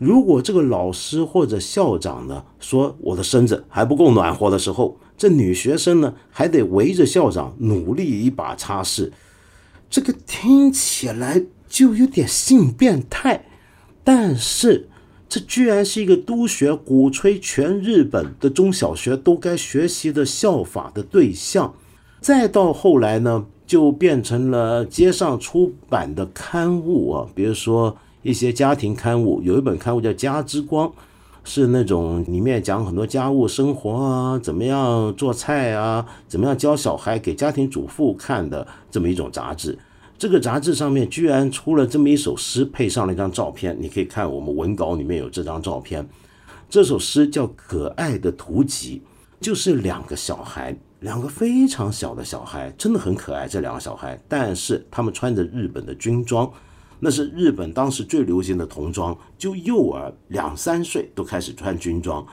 [0.00, 9.10] 如果这个老师或者校长呢说我的身子还不够暖和的时候，这女学生呢还得围着校长努力一把擦拭，
[9.90, 13.44] 这个听起来就有点性变态，
[14.02, 14.88] 但是
[15.28, 21.74] 这居然是一个督学鼓吹全日本的中小学都该学习的效法的对象，
[22.22, 27.98] 再到后来呢就变成了街上出版的刊物啊，比如说。
[28.22, 30.88] 一些家庭刊物，有一本刊物叫《家之光》，
[31.42, 39.78] 是那种里面讲很多家务生活啊，怎么样做菜啊，怎么样教小孩，给家庭主妇看的这么一种杂志。
[40.18, 43.74] 这个杂志上面居然出了这么一首诗，配上了一张照片。
[43.80, 46.06] 你可以看我们文稿里面有这张照片。
[46.68, 49.02] 这首诗叫《可爱的图集》，
[49.44, 53.48] 就是两个小孩，两个非常小的小孩，真的很可爱。
[53.48, 56.52] 这两个小孩，但是他们穿着日本的军装。
[57.02, 62.24] 那是日本当时最流行的童装，就幼儿两三岁都开始穿军装，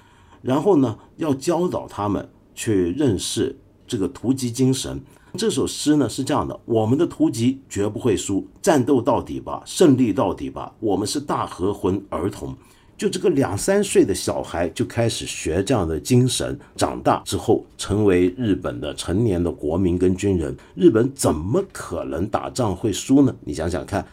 [0.42, 3.58] 然后呢，要教导他们去认识
[3.88, 5.02] 这个突击精神。
[5.38, 10.74] 这首诗呢是这样的：我们的突击绝不会输，战斗到底吧，胜利到底吧。
[10.80, 12.56] 我们是大和魂儿童，
[12.98, 20.56] 就这个两三岁的小孩就开始学这样的精神，长大之后成为日本的成年的国民跟军人。
[20.76, 23.34] 日本怎么可能打仗会输呢？
[23.46, 24.06] 你想想看。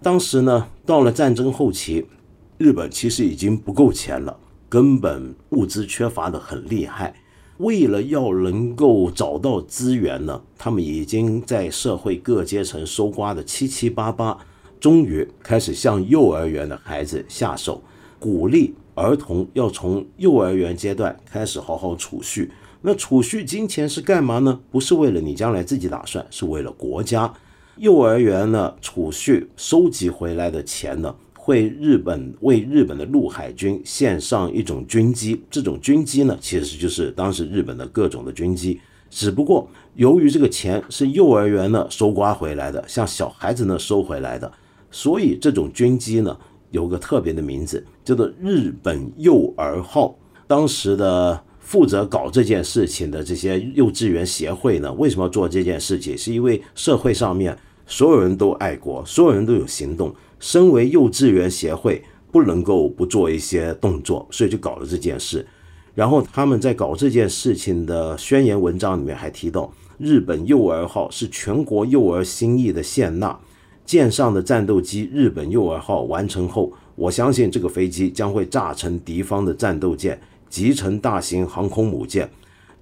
[0.00, 2.06] 当时呢，到了战争后期，
[2.56, 4.38] 日本其实已经不够钱了，
[4.68, 7.14] 根本物资缺乏的很厉害。
[7.58, 14.38] 为了要能够找到资源呢，他们已经在社会各阶层搜刮的七七八八，
[14.78, 17.82] 终于开始向幼儿园的孩子下手，
[18.20, 22.52] 鼓励儿童要从幼儿园阶段开始好好储蓄。
[22.82, 24.60] 那储蓄金钱是干嘛呢？
[24.70, 27.34] 不是为了你将来自己打算，是为了国家。
[27.78, 38.80] 幼儿园呢，储蓄收集回来的钱呢，会日本为日本的陆海军献上一种军机，这种军机呢，其实就是当时日本的各种的军机。
[39.10, 44.50] 只不过由于这个钱是幼儿园呢收刮回来的，像小孩子呢收回来的，
[44.90, 46.36] 所以这种军机呢
[46.72, 50.14] 有个特别的名字，叫做日本幼儿号。
[50.46, 56.16] 当时的负责搞这件事情的这些幼稚园协会呢，为什么要做这件事情？
[56.18, 57.56] 是因为社会上面
[57.88, 60.14] 所有人都爱国，所有人都有行动。
[60.38, 65.44] 身为幼稚园协会，不能够不做一些动作，所以就搞了这件事。
[65.94, 73.36] 然后他们在搞这件事情的宣言文章里面还提到，日本幼儿号是全国幼儿心意的献纳。
[73.84, 80.20] 舰上的战斗机日本幼儿号完成后，我相信这个飞机将会炸成敌方的战斗舰，
[80.50, 82.30] 集成大型航空母舰。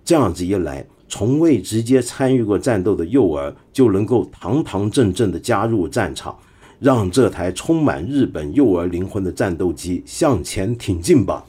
[0.05, 6.37] 这样子一来，从未直接参与过战斗的幼儿就能够堂堂正正地加入战场，
[6.81, 11.45] 让这台充满日本幼儿灵魂的战斗机向前挺进吧。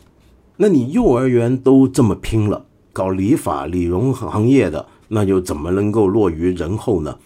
[0.57, 7.17] 那你幼儿园都这么拼了，搞理发理容行业的，那又怎么能够落于人后呢？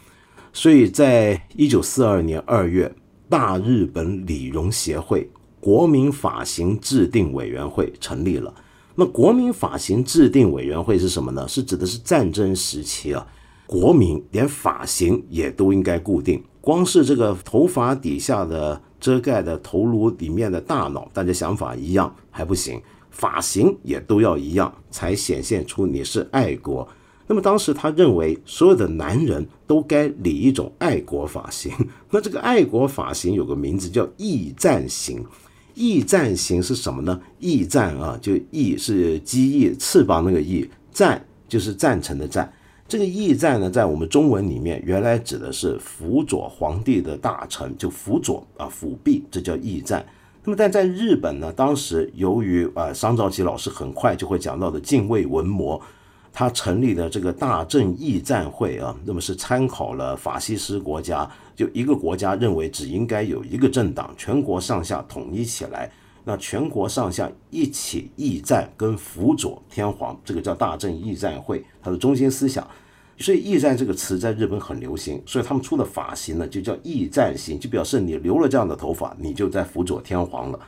[0.53, 2.93] 所以在一九四二年二月，
[3.29, 5.29] 大日本理容协会
[5.61, 8.53] 国民发型制定委员会成立了。
[8.95, 11.47] 那国民发型制定委员会是什么呢？
[11.47, 13.25] 是指的是战争时期啊，
[13.65, 22.81] 国民连发型也都应该固定，光是这个头发底下的遮盖的头颅里面的大脑，大家想法一样还不行。
[23.09, 26.87] 发型也都要一样，才显现出你是爱国。
[27.27, 31.71] 那么当时他认为，所有的男人都该理一种爱国发型。
[32.09, 35.25] 那这个爱国发型有个名字叫驿站型。
[35.81, 37.19] 驿站型是什么呢？
[37.39, 42.53] 驿站啊，就驿是机翼翅膀那个翼，站就是赞成的站。
[42.87, 50.05] 这个驿站呢，在我们中文里面原来指的是辅佐皇帝的大臣，就辅佐啊辅弼，这叫驿站。
[50.43, 55.81] 那么，但在日本呢，当时由于啊，商兆基老师很快就会讲到的敬畏文魔，
[56.31, 61.27] 他成立的这个大正义战会啊，那么是参考了法西斯国家，
[61.61, 65.91] 就一个国家认为只应该有一个政党，全国上下统一起来，
[66.23, 72.67] 那全国上下一起义战跟辅佐天皇，这个叫大政义战会，它的中心思想。
[73.19, 80.59] 所以“驿站”这个词在日本很流行，所以他们出的发型呢就叫“驿站型”，就表示你留了这样的头发，你就在辅佐天皇了。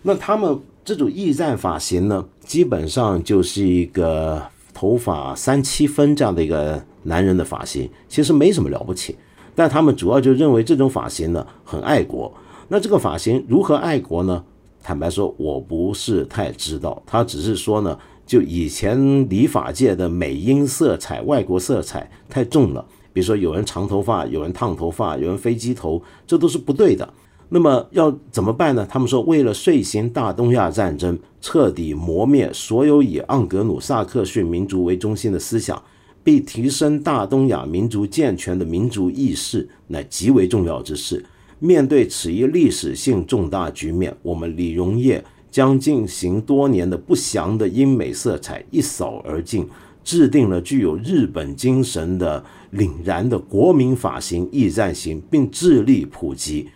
[0.00, 9.14] 那他们这种驿站发型呢，基本上就是一个头发三七分这样的一个男人的发型，其实没什么了不起。
[9.54, 12.32] 但他们主要就认为这种发型呢很爱国。
[12.68, 14.44] 那这个发型如何爱国呢？
[14.82, 17.02] 坦白说，我不是太知道。
[17.06, 17.98] 他只是说呢。
[18.26, 27.12] 就以前理发界的美英色彩、外国色彩太重了，比如说有人长头发，有人烫头发，有人飞机头，这都是不对的。
[27.48, 28.86] 那么要怎么办呢？
[28.88, 35.82] 他们说，为了遂行大东亚战争，彻底磨灭所有以盎格鲁撒克逊民族为中心的思想，
[36.22, 41.24] 并提升大东亚民族健全的民族意识，乃极为重要之事。
[41.58, 45.24] 面对此一历史性重大局面，我们理容业。
[45.50, 49.66] 将进行多年的不祥的英美色彩一扫而尽，
[50.04, 52.44] 制定了具有日本精神的
[52.74, 56.68] 凛然的国民发型驿站型，并致力普及，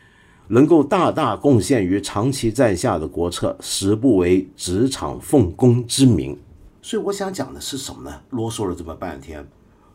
[0.48, 6.36] 能够大大贡献于长期在下的国策，实不为职场奉公之名。
[6.84, 8.20] 所以我想讲的是什么呢？
[8.28, 9.48] 啰嗦了这么半天，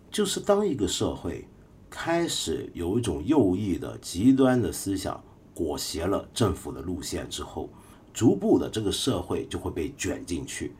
[0.10, 1.48] 就是当一个社会
[1.88, 5.24] 开始有一种右翼的极端的思想
[5.54, 7.70] 裹挟了政府的路线之后。
[8.12, 10.74] 逐步的，这个社会就会被卷进去，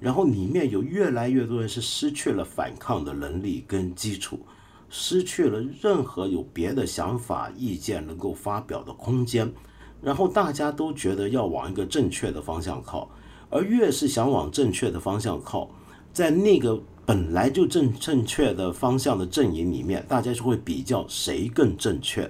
[0.00, 4.40] 然后里面有越来越多人是失去了反抗的能力跟基础，
[4.88, 9.52] 失去了任何有别的想法、意见能够发表的空间，
[10.00, 13.10] 然后大家都觉得要往一个正确的方向靠，
[13.50, 15.68] 而越是想往正确的方向靠，
[16.12, 22.22] 在那个本来就正正确的方向的阵营里面，大家就会比较谁更正确。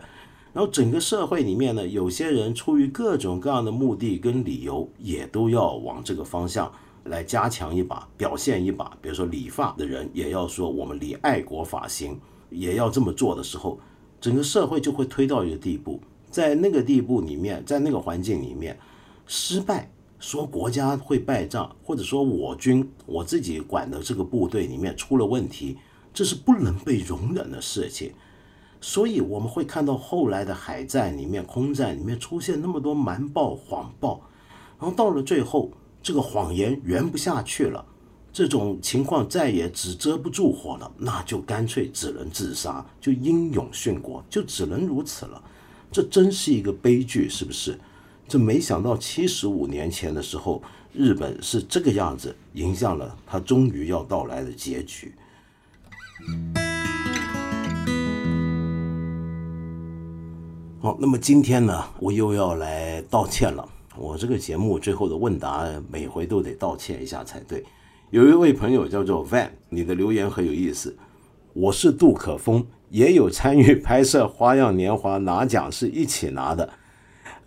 [0.53, 6.73] 然后整个社会里面呢，有些人出于各种各样的目的跟理由，也都要往这个方向
[7.05, 8.97] 来加强一把，表现一把。
[9.01, 12.19] 比如说理发的人也要说我们理爱国发型，
[12.49, 13.79] 也要这么做的时候，
[14.21, 16.01] 整个社会就会推到一个地步，
[16.31, 18.77] 在那个地步里面，在那个环境里面，
[19.27, 19.89] 失败
[20.21, 25.79] 说国家会败仗，或者说我军我自己管的这个部队里面出了问题，
[26.13, 28.13] 这是不能被容忍的事情。
[28.83, 34.21] 所以我们会看到后来的海战里面、空战里面出现那么多瞒报、谎报，
[34.79, 35.71] 然后到了最后，
[36.03, 37.85] 这个谎言圆不下去了，
[38.33, 45.43] 这种情况再也只遮不住火了，那就干脆只能自杀，就英勇殉国，就只能如此了。
[45.93, 47.79] 这真是一个悲剧，是不是？
[48.31, 50.63] 这没想到七十五年前的时候，
[50.93, 55.13] 日本是这个样子，迎向了它终于要到来的结局。
[60.79, 63.69] 好，那么今天呢，我又要来道歉了。
[63.97, 67.65] 我这个节目最后的问答，每回都得道歉一下才对。
[68.11, 70.97] 有一位朋友叫做 Van，你的留言很有意思。
[71.53, 76.73] 我是杜可风，也有参与拍摄《花样年华》，拿奖是一起拿的。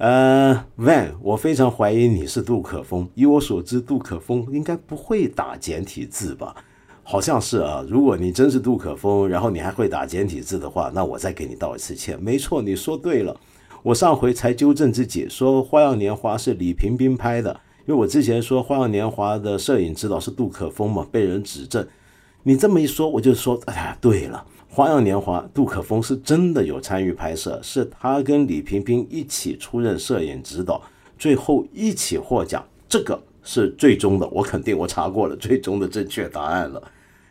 [0.03, 3.07] 呃，Van，我非常怀疑你是杜可风。
[3.15, 6.53] 以我所知，杜可风应该不会打简体字吧？
[7.03, 7.81] 好像是啊。
[7.87, 12.21] 如果你真是杜可风，然后你还会打简体字的话，那我再给你道一次歉。
[12.21, 13.33] 没错，你说对了。
[13.81, 21.87] 我上回才纠正自己，说《花样年华》是李平冰拍的，因为我之前说《花样年华》的摄影指导是杜可风嘛，被人指正。
[22.43, 24.45] 你这么一说，我就说，哎呀，对了，
[24.75, 30.81] 《花样年华》杜可风是真的有参与拍摄，是他跟李萍萍一起出任摄影指导，
[31.15, 36.81] 最后一起获奖，这个是最终的，我肯定我查过了，最终的正确答案了。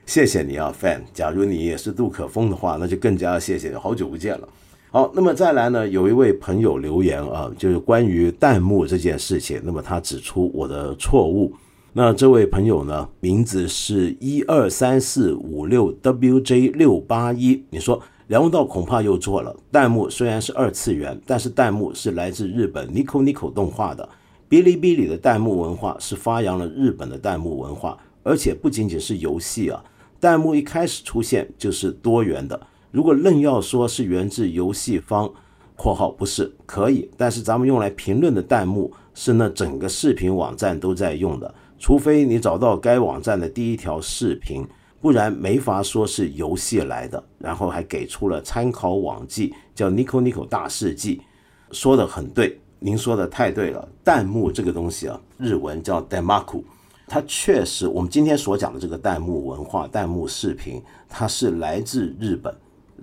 [0.07, 1.01] 谢谢你啊，fan。
[1.12, 4.49] 假如你也是杜可风的话，那就更加谢谢你，好久不见了。
[4.93, 11.53] 好，那么再来呢，有一位朋友留言啊，就是关于弹幕这件事情，那么他指出我的错误。
[11.95, 17.62] 那这位朋友呢，名字是一二三四五六 WJ 六八一。
[17.68, 19.55] 你说梁文道恐怕又错了。
[19.70, 24.09] 弹幕虽然是二次元，但是弹幕是来自日本 Nico Nico 动画的。
[24.49, 29.84] 哔哩哔哩的弹幕文化是发扬了日本的弹幕文化，而且不仅仅是游戏啊，
[30.18, 32.59] 弹幕一开始出现就是多元的。
[32.90, 35.30] 如果愣要说是源自游戏方
[35.76, 41.55] （括号不是可以），但是咱们用来评论的弹幕是那整个视频网站都在用的。
[41.83, 44.64] 除非你找到该网站的第一条视频，
[45.01, 47.20] 不然没法说是游戏来的。
[47.41, 51.20] 然后还给出了参考网记，叫 Nico Nico 大事记，
[51.72, 53.89] 说的很对，您说的太对了。
[54.05, 56.62] 弹幕这个东西啊，日文叫 Demaku，
[57.09, 62.55] 它确实，我们今天所讲的这个弹幕文化、弹幕视频，它是来自日本。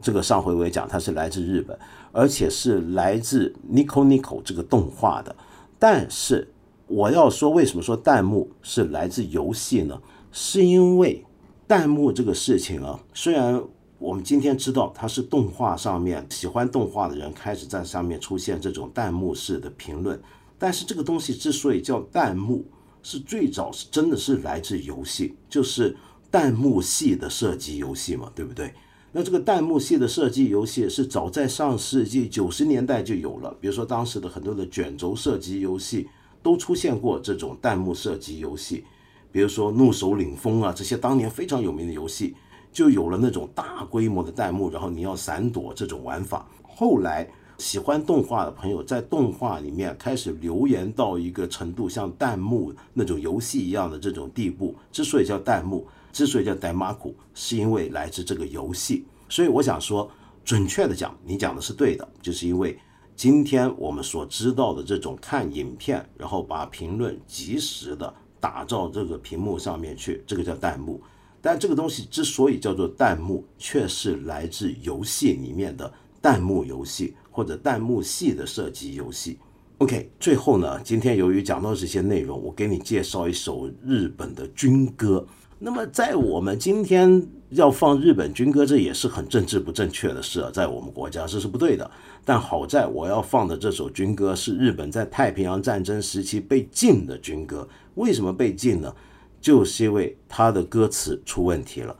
[0.01, 1.77] 这个上回我也讲，它是来自日本，
[2.13, 5.35] 而且是来自 Nico Nico 这个动画的，
[5.77, 6.47] 但是。
[6.89, 10.01] 我要说，为什么说弹幕是来自游戏呢？
[10.31, 11.23] 是因为
[11.67, 13.63] 弹幕这个事情啊，虽然
[13.99, 20.19] 我们今天知道它是动画上面喜欢动画的人开始在上面出现这种弹幕式的评论，
[20.57, 22.65] 但是这个东西之所以叫弹幕，
[23.03, 25.95] 是最早是真的是来自游戏，就是
[26.31, 28.73] 弹幕系的射击游戏嘛，对不对？
[29.11, 36.07] 那这个弹幕系的射击游戏是早在上世纪九十年代就有了，比如说当时的很多的卷轴射击游戏。
[36.41, 38.83] 都出现过这种弹幕射击游戏，
[39.31, 42.35] 比如说《怒首领风》啊，这些当年非常有名的游戏，
[42.71, 46.47] 就有了那种大规模的弹幕，然后你要闪躲这种玩法。
[46.63, 54.73] 后来喜欢动画的朋友在动画里面开始留言到一个程度，像弹幕那种游戏一样的这种地步。
[54.91, 59.05] 之所以叫弹幕，之所以叫弹马库，是因为来自这个游戏。
[59.27, 60.09] 所以我想说，
[60.45, 62.79] 准确的讲，你讲的是对的，就是因为。
[63.19, 71.01] 今天我们所知道的这种看影片，然后把评论及时的打到这个屏幕上面去，这个叫弹幕。
[71.41, 79.37] 但这个东西之所以叫做弹幕，却是来自游戏里面的弹幕游戏或者弹幕系的射击游戏。
[79.79, 85.27] OK，最后呢，今天由于讲到这些内容，我给你介绍一首日本的军歌。
[85.61, 91.89] 那么在我们今天要放日本军歌，这也是很政治不正确的事啊，在我们国家这是不对的。
[92.23, 97.67] 但好在我要放的这首军歌是日本在太平洋战争时期被禁的军歌。
[97.95, 98.95] 为什么被禁呢？
[99.41, 101.93] 就是因为它的歌词出问题了。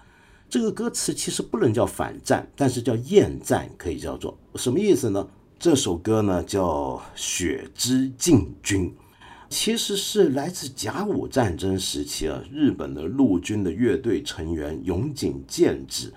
[0.49, 5.27] 这个歌词其实不能叫反战，但是叫厌战，可以叫做什么意思呢？
[5.59, 8.85] 这首歌呢叫《雪之进军》。
[9.49, 16.13] 其实是来自甲午战争时期啊，日本的陆军的乐队成员永井健治，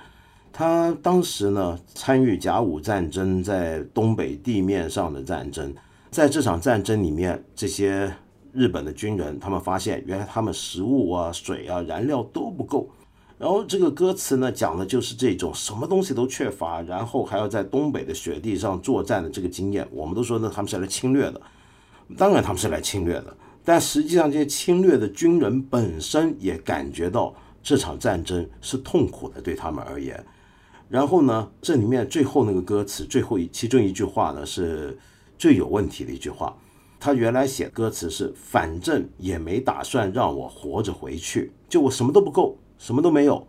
[0.52, 5.74] 他当时呢参与甲午战争在东北地面上的战争，
[6.10, 8.14] 在这场战争里面，这些
[8.52, 12.90] 日本的军人他们发现，原来他们食物啊、水啊、燃料都不够，
[13.38, 21.40] 然后这个歌词呢讲的就是这种什么东西都缺乏，然后还要在东北的雪地上作战的这个经验，我们都说呢他们是来侵略的。
[22.16, 30.24] 当然他们是来侵略的，但实际上这些侵略的军人本身也感觉到这场战争是痛苦的，对他们而言。
[30.88, 34.98] 然后呢，这里面最后那个歌词最后一其中一句话呢是
[35.38, 36.54] 最有问题的一句话。
[37.00, 43.46] 他原来写歌词是反正也没打算让我活着回去，就我什么都不够，什么都没有，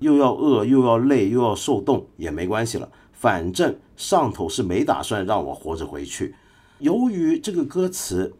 [0.00, 6.34] 又要饿又要累又要受冻也没关系了，反正上头是没打算让我活着回去。
[6.80, 8.32] 由于这个歌词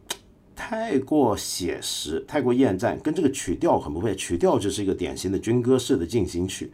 [0.55, 6.71] 太过写实、太过厌战，跟这个曲调很不配，曲调就是一个典型的军歌式的进行曲。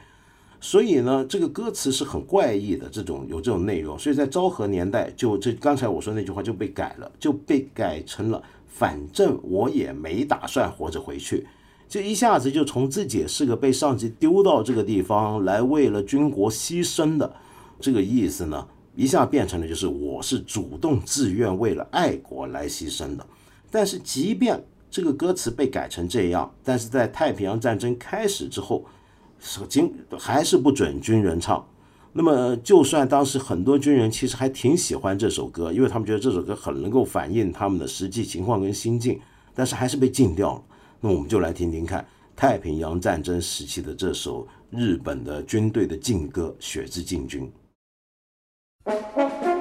[0.59, 11.45] 所以呢，这个歌词是很怪异的，这种有这种内容，所以在昭和年代，就这刚才我说那句话就被改了，就被改成了“反正我也没打算活着回去”，
[11.88, 17.36] 这一下子就从自己是个被上级丢到这个地方来为了军国牺牲的
[17.80, 23.25] 这个意思呢，一下变成了就是我是主动自愿为了爱国来牺牲的。
[23.71, 28.83] 但是即便这个歌词被改成这样，但是在太平洋战争开始之后。
[29.39, 31.63] 是经还是不准军人唱，
[32.11, 39.19] 那么就算当时很多军人其实还挺喜欢这首歌，因为他们觉得这首歌很能够反映他们的实际情况跟心境，
[39.53, 40.63] 但是还是被禁掉了。
[41.01, 42.03] 那我们就来听听看
[42.35, 47.43] 太平洋战争时期的这首日本的军队的禁歌《雪之禁军》。
[48.88, 49.56] Música